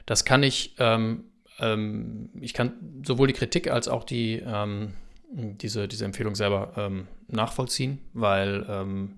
[0.05, 1.25] Das kann ich, ähm,
[1.59, 4.93] ähm, ich kann sowohl die Kritik als auch die, ähm,
[5.31, 9.17] diese, diese Empfehlung selber ähm, nachvollziehen, weil ähm,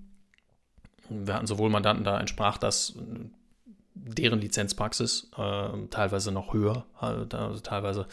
[1.09, 2.95] wir hatten sowohl Mandanten, da entsprach das
[3.95, 6.86] deren Lizenzpraxis äh, teilweise noch höher.
[6.99, 8.07] Also teilweise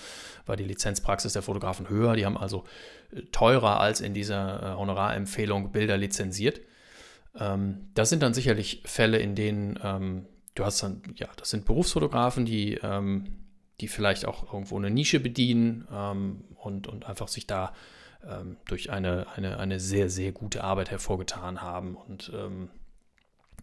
[0.47, 2.15] war die Lizenzpraxis der Fotografen höher.
[2.15, 2.65] Die haben also
[3.11, 6.61] äh, teurer als in dieser äh, Honorarempfehlung Bilder lizenziert.
[7.39, 11.65] Ähm, das sind dann sicherlich Fälle, in denen ähm, du hast dann, ja, das sind
[11.65, 13.39] Berufsfotografen, die, ähm,
[13.81, 17.73] die vielleicht auch irgendwo eine Nische bedienen ähm, und, und einfach sich da
[18.29, 22.71] ähm, durch eine, eine, eine sehr, sehr gute Arbeit hervorgetan haben und ähm,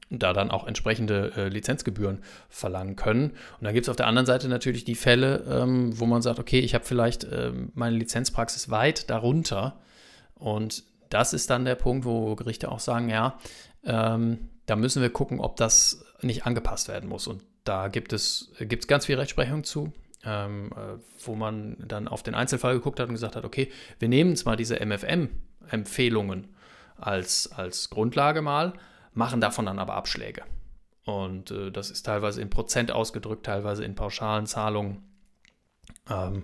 [0.10, 3.32] da dann auch entsprechende äh, Lizenzgebühren verlangen können.
[3.32, 6.40] Und dann gibt es auf der anderen Seite natürlich die Fälle, ähm, wo man sagt,
[6.40, 9.80] okay, ich habe vielleicht ähm, meine Lizenzpraxis weit darunter.
[10.36, 13.38] Und das ist dann der Punkt, wo Gerichte auch sagen, ja,
[13.84, 17.28] ähm, da müssen wir gucken, ob das nicht angepasst werden muss.
[17.28, 19.94] Und da gibt es, gibt es ganz viel Rechtsprechung zu,
[20.26, 24.10] ähm, äh, wo man dann auf den Einzelfall geguckt hat und gesagt hat, okay, wir
[24.10, 26.48] nehmen zwar diese MFM-Empfehlungen
[26.98, 28.74] als, als Grundlage mal,
[29.14, 30.44] machen davon dann aber Abschläge.
[31.06, 35.04] Und äh, das ist teilweise in Prozent ausgedrückt, teilweise in pauschalen Zahlungen.
[36.10, 36.44] Ähm,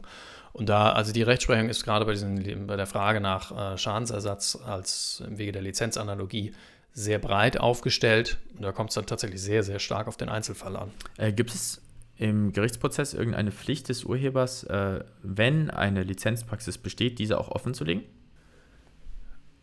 [0.53, 4.57] und da, also die Rechtsprechung ist gerade bei, diesen, bei der Frage nach äh, Schadensersatz
[4.65, 6.53] als im Wege der Lizenzanalogie
[6.93, 8.38] sehr breit aufgestellt.
[8.55, 10.91] Und da kommt es dann tatsächlich sehr, sehr stark auf den Einzelfall an.
[11.17, 11.82] Äh, gibt es
[12.18, 17.84] im Gerichtsprozess irgendeine Pflicht des Urhebers, äh, wenn eine Lizenzpraxis besteht, diese auch offen zu
[17.84, 18.03] legen?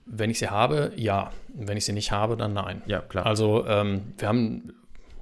[0.05, 1.33] Wenn ich sie habe, ja.
[1.55, 2.83] Wenn ich sie nicht habe, dann nein.
[2.87, 3.25] Ja, klar.
[3.27, 4.73] Also ähm, wir haben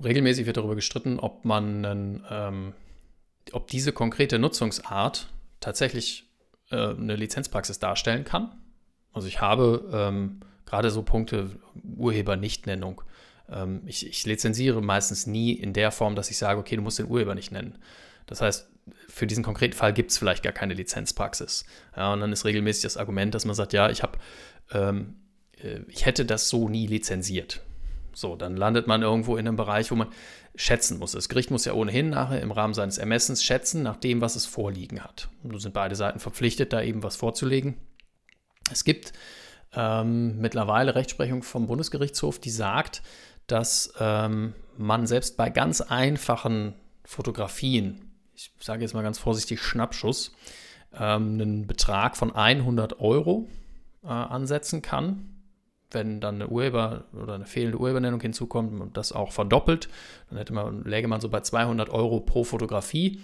[0.02, 2.72] regelmäßig wird darüber gestritten, ob man, einen, ähm,
[3.52, 5.28] ob diese konkrete Nutzungsart
[5.60, 6.28] tatsächlich
[6.70, 8.50] äh, eine Lizenzpraxis darstellen kann.
[9.12, 11.50] Also ich habe ähm, gerade so Punkte
[11.96, 13.02] Urheber-Nichtnennung.
[13.50, 16.98] Ähm, ich, ich lizenziere meistens nie in der Form, dass ich sage, okay, du musst
[16.98, 17.78] den Urheber nicht nennen.
[18.26, 18.68] Das heißt,
[19.08, 21.64] für diesen konkreten Fall gibt es vielleicht gar keine Lizenzpraxis.
[21.96, 24.18] Ja, und dann ist regelmäßig das Argument, dass man sagt, ja, ich habe
[24.72, 25.16] ähm,
[25.62, 27.60] äh, ich hätte das so nie lizenziert.
[28.12, 30.08] So, dann landet man irgendwo in einem Bereich, wo man
[30.56, 31.12] schätzen muss.
[31.12, 34.46] Das Gericht muss ja ohnehin nachher im Rahmen seines Ermessens schätzen, nach dem, was es
[34.46, 35.28] vorliegen hat.
[35.42, 37.76] Und nun sind beide Seiten verpflichtet, da eben was vorzulegen.
[38.70, 39.12] Es gibt
[39.74, 43.02] ähm, mittlerweile Rechtsprechung vom Bundesgerichtshof, die sagt,
[43.50, 46.74] dass ähm, man selbst bei ganz einfachen
[47.04, 50.32] Fotografien, ich sage jetzt mal ganz vorsichtig Schnappschuss,
[50.94, 53.48] ähm, einen Betrag von 100 Euro
[54.02, 55.26] äh, ansetzen kann.
[55.92, 59.88] Wenn dann eine Urheber oder eine fehlende Urhebernennung hinzukommt und das auch verdoppelt,
[60.28, 63.20] dann hätte man, läge man so bei 200 Euro pro Fotografie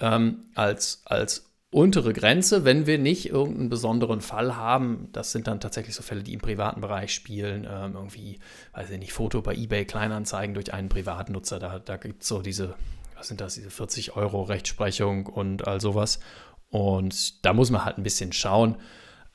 [0.00, 5.08] ähm, als, als untere Grenze, wenn wir nicht irgendeinen besonderen Fall haben.
[5.10, 7.66] Das sind dann tatsächlich so Fälle, die im privaten Bereich spielen.
[7.68, 8.38] Ähm, irgendwie,
[8.74, 11.58] weiß ich nicht, Foto bei eBay Kleinanzeigen durch einen Privatnutzer.
[11.58, 12.76] Da, da gibt es so diese,
[13.16, 16.20] was sind das, diese 40 Euro Rechtsprechung und all sowas.
[16.70, 18.76] Und da muss man halt ein bisschen schauen.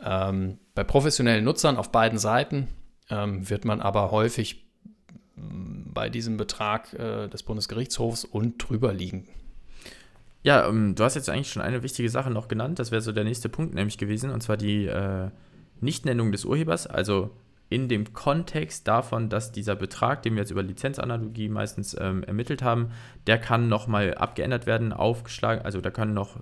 [0.01, 2.69] Ähm, bei professionellen Nutzern auf beiden Seiten
[3.09, 4.65] ähm, wird man aber häufig
[5.35, 9.27] bei diesem Betrag äh, des Bundesgerichtshofs und drüber liegen.
[10.43, 12.79] Ja, ähm, du hast jetzt eigentlich schon eine wichtige Sache noch genannt.
[12.79, 15.29] Das wäre so der nächste Punkt nämlich gewesen, und zwar die äh,
[15.81, 16.87] Nichtnennung des Urhebers.
[16.87, 17.31] Also
[17.69, 22.63] in dem Kontext davon, dass dieser Betrag, den wir jetzt über Lizenzanalogie meistens ähm, ermittelt
[22.63, 22.91] haben,
[23.27, 26.37] der kann nochmal abgeändert werden, aufgeschlagen, also da können noch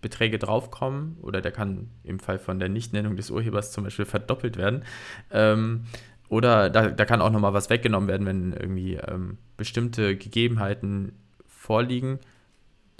[0.00, 4.56] Beträge draufkommen oder der kann im Fall von der Nichtnennung des Urhebers zum Beispiel verdoppelt
[4.56, 4.84] werden.
[5.30, 5.84] Ähm,
[6.28, 11.12] oder da, da kann auch nochmal was weggenommen werden, wenn irgendwie ähm, bestimmte Gegebenheiten
[11.46, 12.20] vorliegen.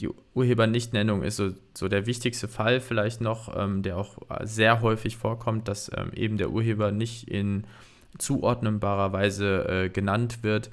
[0.00, 5.16] Die Urhebernichtnennung ist so, so der wichtigste Fall vielleicht noch, ähm, der auch sehr häufig
[5.16, 7.66] vorkommt, dass ähm, eben der Urheber nicht in
[8.18, 10.70] zuordnenbarer Weise äh, genannt wird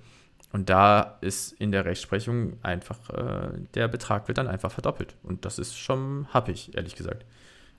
[0.55, 5.13] und da ist in der Rechtsprechung einfach, äh, der Betrag wird dann einfach verdoppelt.
[5.21, 7.25] Und das ist schon happig, ehrlich gesagt.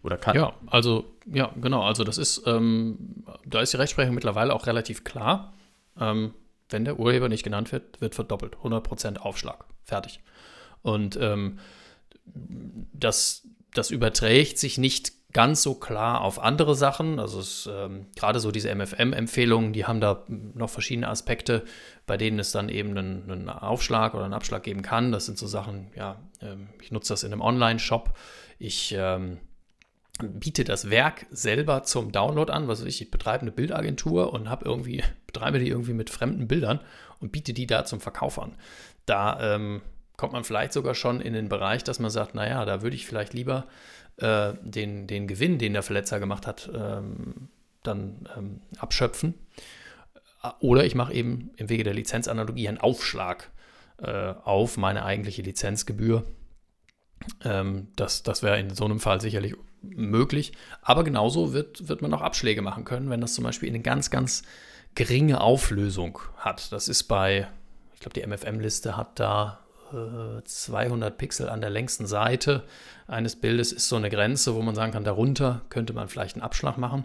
[0.02, 0.36] Oder kann.
[0.36, 1.84] Ja, also, ja, genau.
[1.84, 5.54] Also, das ist, ähm, da ist die Rechtsprechung mittlerweile auch relativ klar.
[5.98, 6.34] Ähm,
[6.68, 8.56] Wenn der Urheber nicht genannt wird, wird verdoppelt.
[8.56, 9.64] 100% Aufschlag.
[9.82, 10.20] Fertig.
[10.86, 11.58] Und ähm,
[12.92, 13.42] das,
[13.74, 17.18] das überträgt sich nicht ganz so klar auf andere Sachen.
[17.18, 21.64] Also es, ähm, gerade so diese MFM-Empfehlungen, die haben da noch verschiedene Aspekte,
[22.06, 25.10] bei denen es dann eben einen, einen Aufschlag oder einen Abschlag geben kann.
[25.10, 28.16] Das sind so Sachen, ja, ähm, ich nutze das in einem Online-Shop.
[28.60, 29.38] Ich ähm,
[30.22, 32.68] biete das Werk selber zum Download an.
[32.68, 36.46] Was weiß ich, ich betreibe eine Bildagentur und habe irgendwie, betreibe die irgendwie mit fremden
[36.46, 36.78] Bildern
[37.18, 38.54] und biete die da zum Verkauf an.
[39.04, 39.82] Da ähm,
[40.16, 43.06] kommt man vielleicht sogar schon in den Bereich, dass man sagt, naja, da würde ich
[43.06, 43.66] vielleicht lieber
[44.16, 47.48] äh, den, den Gewinn, den der Verletzer gemacht hat, ähm,
[47.82, 49.34] dann ähm, abschöpfen.
[50.60, 53.50] Oder ich mache eben im Wege der Lizenzanalogie einen Aufschlag
[53.98, 56.24] äh, auf meine eigentliche Lizenzgebühr.
[57.44, 60.52] Ähm, das das wäre in so einem Fall sicherlich möglich.
[60.82, 64.10] Aber genauso wird, wird man auch Abschläge machen können, wenn das zum Beispiel eine ganz,
[64.10, 64.42] ganz
[64.94, 66.72] geringe Auflösung hat.
[66.72, 67.48] Das ist bei,
[67.94, 69.60] ich glaube, die MFM-Liste hat da
[69.90, 72.64] 200 äh, Pixel an der längsten Seite
[73.06, 76.42] eines Bildes ist so eine Grenze, wo man sagen kann, darunter könnte man vielleicht einen
[76.42, 77.04] Abschlag machen.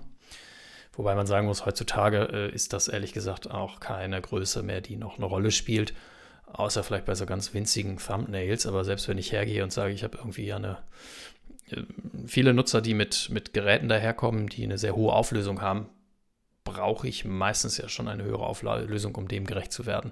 [0.93, 4.97] Wobei man sagen muss, heutzutage äh, ist das ehrlich gesagt auch keine Größe mehr, die
[4.97, 5.93] noch eine Rolle spielt.
[6.47, 8.65] Außer vielleicht bei so ganz winzigen Thumbnails.
[8.65, 10.79] Aber selbst wenn ich hergehe und sage, ich habe irgendwie eine.
[11.69, 11.83] Äh,
[12.25, 15.87] viele Nutzer, die mit, mit Geräten daherkommen, die eine sehr hohe Auflösung haben,
[16.63, 20.11] brauche ich meistens ja schon eine höhere Auflösung, um dem gerecht zu werden.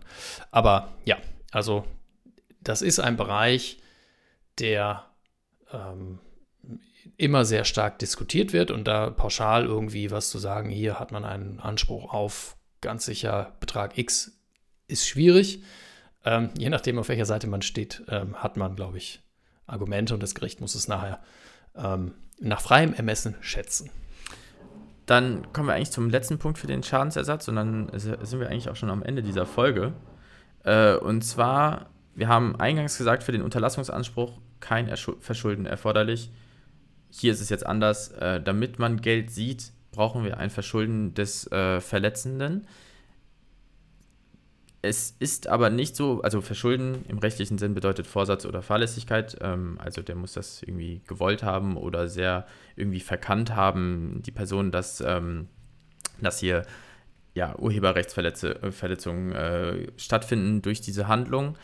[0.52, 1.18] Aber ja,
[1.52, 1.86] also
[2.62, 3.80] das ist ein Bereich,
[4.60, 5.06] der
[5.72, 6.20] ähm,
[7.18, 11.26] immer sehr stark diskutiert wird und da pauschal irgendwie was zu sagen, hier hat man
[11.26, 14.40] einen Anspruch auf ganz sicher Betrag X,
[14.88, 15.64] ist schwierig.
[16.26, 19.22] Ähm, je nachdem, auf welcher Seite man steht, ähm, hat man, glaube ich,
[19.68, 21.20] Argumente und das Gericht muss es nachher
[21.76, 23.90] ähm, nach freiem Ermessen schätzen.
[25.06, 28.70] Dann kommen wir eigentlich zum letzten Punkt für den Schadensersatz und dann sind wir eigentlich
[28.70, 29.94] auch schon am Ende dieser Folge.
[30.64, 31.90] Äh, und zwar
[32.20, 36.30] wir haben eingangs gesagt, für den Unterlassungsanspruch kein Verschulden erforderlich.
[37.10, 38.10] Hier ist es jetzt anders.
[38.10, 42.68] Äh, damit man Geld sieht, brauchen wir ein Verschulden des äh, Verletzenden.
[44.82, 49.38] Es ist aber nicht so, also Verschulden im rechtlichen Sinn bedeutet Vorsatz oder Fahrlässigkeit.
[49.40, 52.46] Ähm, also der muss das irgendwie gewollt haben oder sehr
[52.76, 55.48] irgendwie verkannt haben, die Person, dass, ähm,
[56.22, 56.66] dass hier
[57.34, 61.56] ja, Urheberrechtsverletzungen äh, stattfinden durch diese Handlung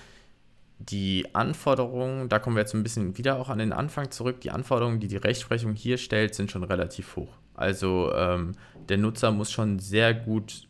[0.77, 4.51] die Anforderungen, da kommen wir jetzt ein bisschen wieder auch an den Anfang zurück, die
[4.51, 7.33] Anforderungen, die die Rechtsprechung hier stellt, sind schon relativ hoch.
[7.55, 8.53] Also ähm,
[8.89, 10.67] der Nutzer muss schon sehr gut,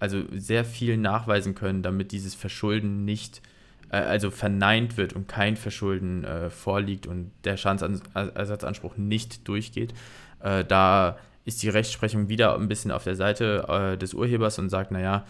[0.00, 3.42] also sehr viel nachweisen können, damit dieses Verschulden nicht,
[3.90, 9.92] äh, also verneint wird und kein Verschulden äh, vorliegt und der Schadensersatzanspruch nicht durchgeht.
[10.40, 14.70] Äh, da ist die Rechtsprechung wieder ein bisschen auf der Seite äh, des Urhebers und
[14.70, 15.26] sagt, naja,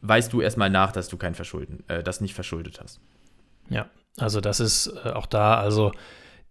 [0.00, 3.00] weißt du erstmal nach, dass du kein Verschulden, äh, das nicht verschuldet hast.
[3.68, 5.92] Ja, also das ist äh, auch da, also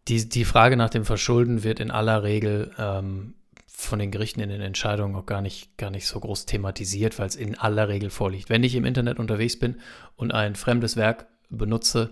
[0.08, 3.36] die, die Frage nach dem Verschulden wird in aller Regel ähm,
[3.68, 7.28] von den Gerichten in den Entscheidungen auch gar nicht, gar nicht so groß thematisiert, weil
[7.28, 8.50] es in aller Regel vorliegt.
[8.50, 9.78] Wenn ich im Internet unterwegs bin
[10.16, 12.12] und ein fremdes Werk benutze,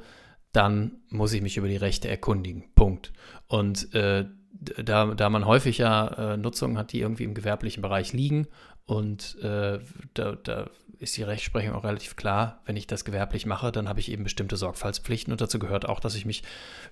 [0.54, 2.66] dann muss ich mich über die Rechte erkundigen.
[2.76, 3.14] Punkt.
[3.48, 8.14] Und äh, da, da man häufig ja äh, Nutzungen hat, die irgendwie im gewerblichen Bereich
[8.14, 8.48] liegen
[8.86, 9.80] und äh,
[10.14, 10.70] da, da
[11.02, 12.62] ist die Rechtsprechung auch relativ klar.
[12.66, 16.00] Wenn ich das gewerblich mache, dann habe ich eben bestimmte Sorgfaltspflichten und dazu gehört auch,
[16.00, 16.44] dass ich mich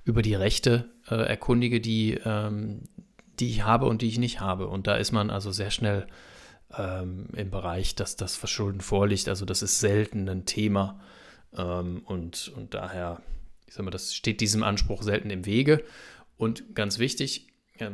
[0.04, 2.82] über die Rechte äh, erkundige, die, ähm,
[3.40, 4.68] die ich habe und die ich nicht habe.
[4.68, 6.08] Und da ist man also sehr schnell
[6.76, 9.30] ähm, im Bereich, dass das Verschulden vorliegt.
[9.30, 11.00] Also das ist selten ein Thema
[11.56, 13.22] ähm, und, und daher,
[13.68, 15.84] ich sag mal, das steht diesem Anspruch selten im Wege.
[16.36, 17.46] Und ganz wichtig,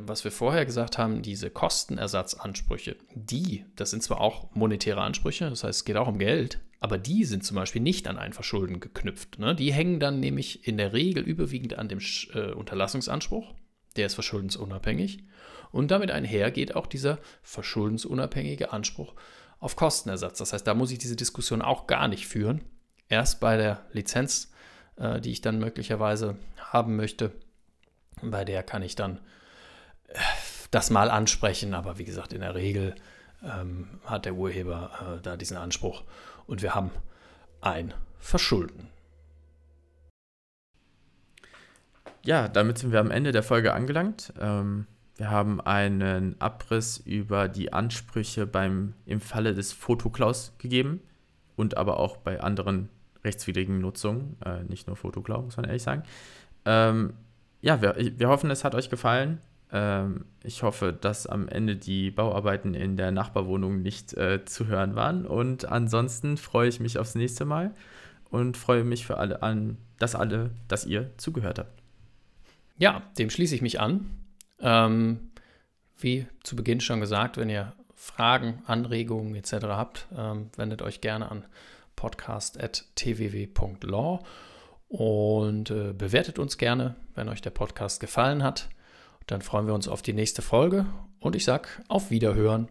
[0.05, 5.63] was wir vorher gesagt haben, diese Kostenersatzansprüche, die, das sind zwar auch monetäre Ansprüche, das
[5.63, 8.79] heißt, es geht auch um Geld, aber die sind zum Beispiel nicht an ein Verschulden
[8.79, 9.39] geknüpft.
[9.39, 9.55] Ne?
[9.55, 11.99] Die hängen dann nämlich in der Regel überwiegend an dem
[12.33, 13.53] äh, Unterlassungsanspruch,
[13.95, 15.23] der ist verschuldensunabhängig.
[15.71, 19.13] Und damit einher geht auch dieser verschuldensunabhängige Anspruch
[19.59, 20.37] auf Kostenersatz.
[20.37, 22.63] Das heißt, da muss ich diese Diskussion auch gar nicht führen.
[23.09, 24.51] Erst bei der Lizenz,
[24.97, 27.31] äh, die ich dann möglicherweise haben möchte,
[28.21, 29.19] bei der kann ich dann
[30.71, 32.95] das mal ansprechen, aber wie gesagt, in der Regel
[33.43, 36.03] ähm, hat der Urheber äh, da diesen Anspruch
[36.47, 36.91] und wir haben
[37.61, 38.89] ein Verschulden.
[42.23, 44.33] Ja, damit sind wir am Ende der Folge angelangt.
[44.39, 44.87] Ähm,
[45.17, 51.01] wir haben einen Abriss über die Ansprüche beim, im Falle des Fotoklaus gegeben
[51.55, 52.89] und aber auch bei anderen
[53.23, 56.03] rechtswidrigen Nutzungen, äh, nicht nur Fotoklau, muss man ehrlich sagen.
[56.65, 57.13] Ähm,
[57.61, 59.39] ja, wir, wir hoffen, es hat euch gefallen.
[59.71, 64.95] Ähm, ich hoffe, dass am Ende die Bauarbeiten in der Nachbarwohnung nicht äh, zu hören
[64.95, 65.25] waren.
[65.25, 67.73] Und ansonsten freue ich mich aufs nächste Mal
[68.29, 71.81] und freue mich für alle an, dass alle, dass ihr zugehört habt.
[72.77, 74.09] Ja, dem schließe ich mich an.
[74.59, 75.31] Ähm,
[75.97, 79.53] wie zu Beginn schon gesagt, wenn ihr Fragen, Anregungen etc.
[79.67, 81.45] habt, ähm, wendet euch gerne an
[81.95, 84.19] podcast.tww.law
[84.89, 88.67] und äh, bewertet uns gerne, wenn euch der Podcast gefallen hat.
[89.27, 90.85] Dann freuen wir uns auf die nächste Folge
[91.19, 92.69] und ich sage auf Wiederhören.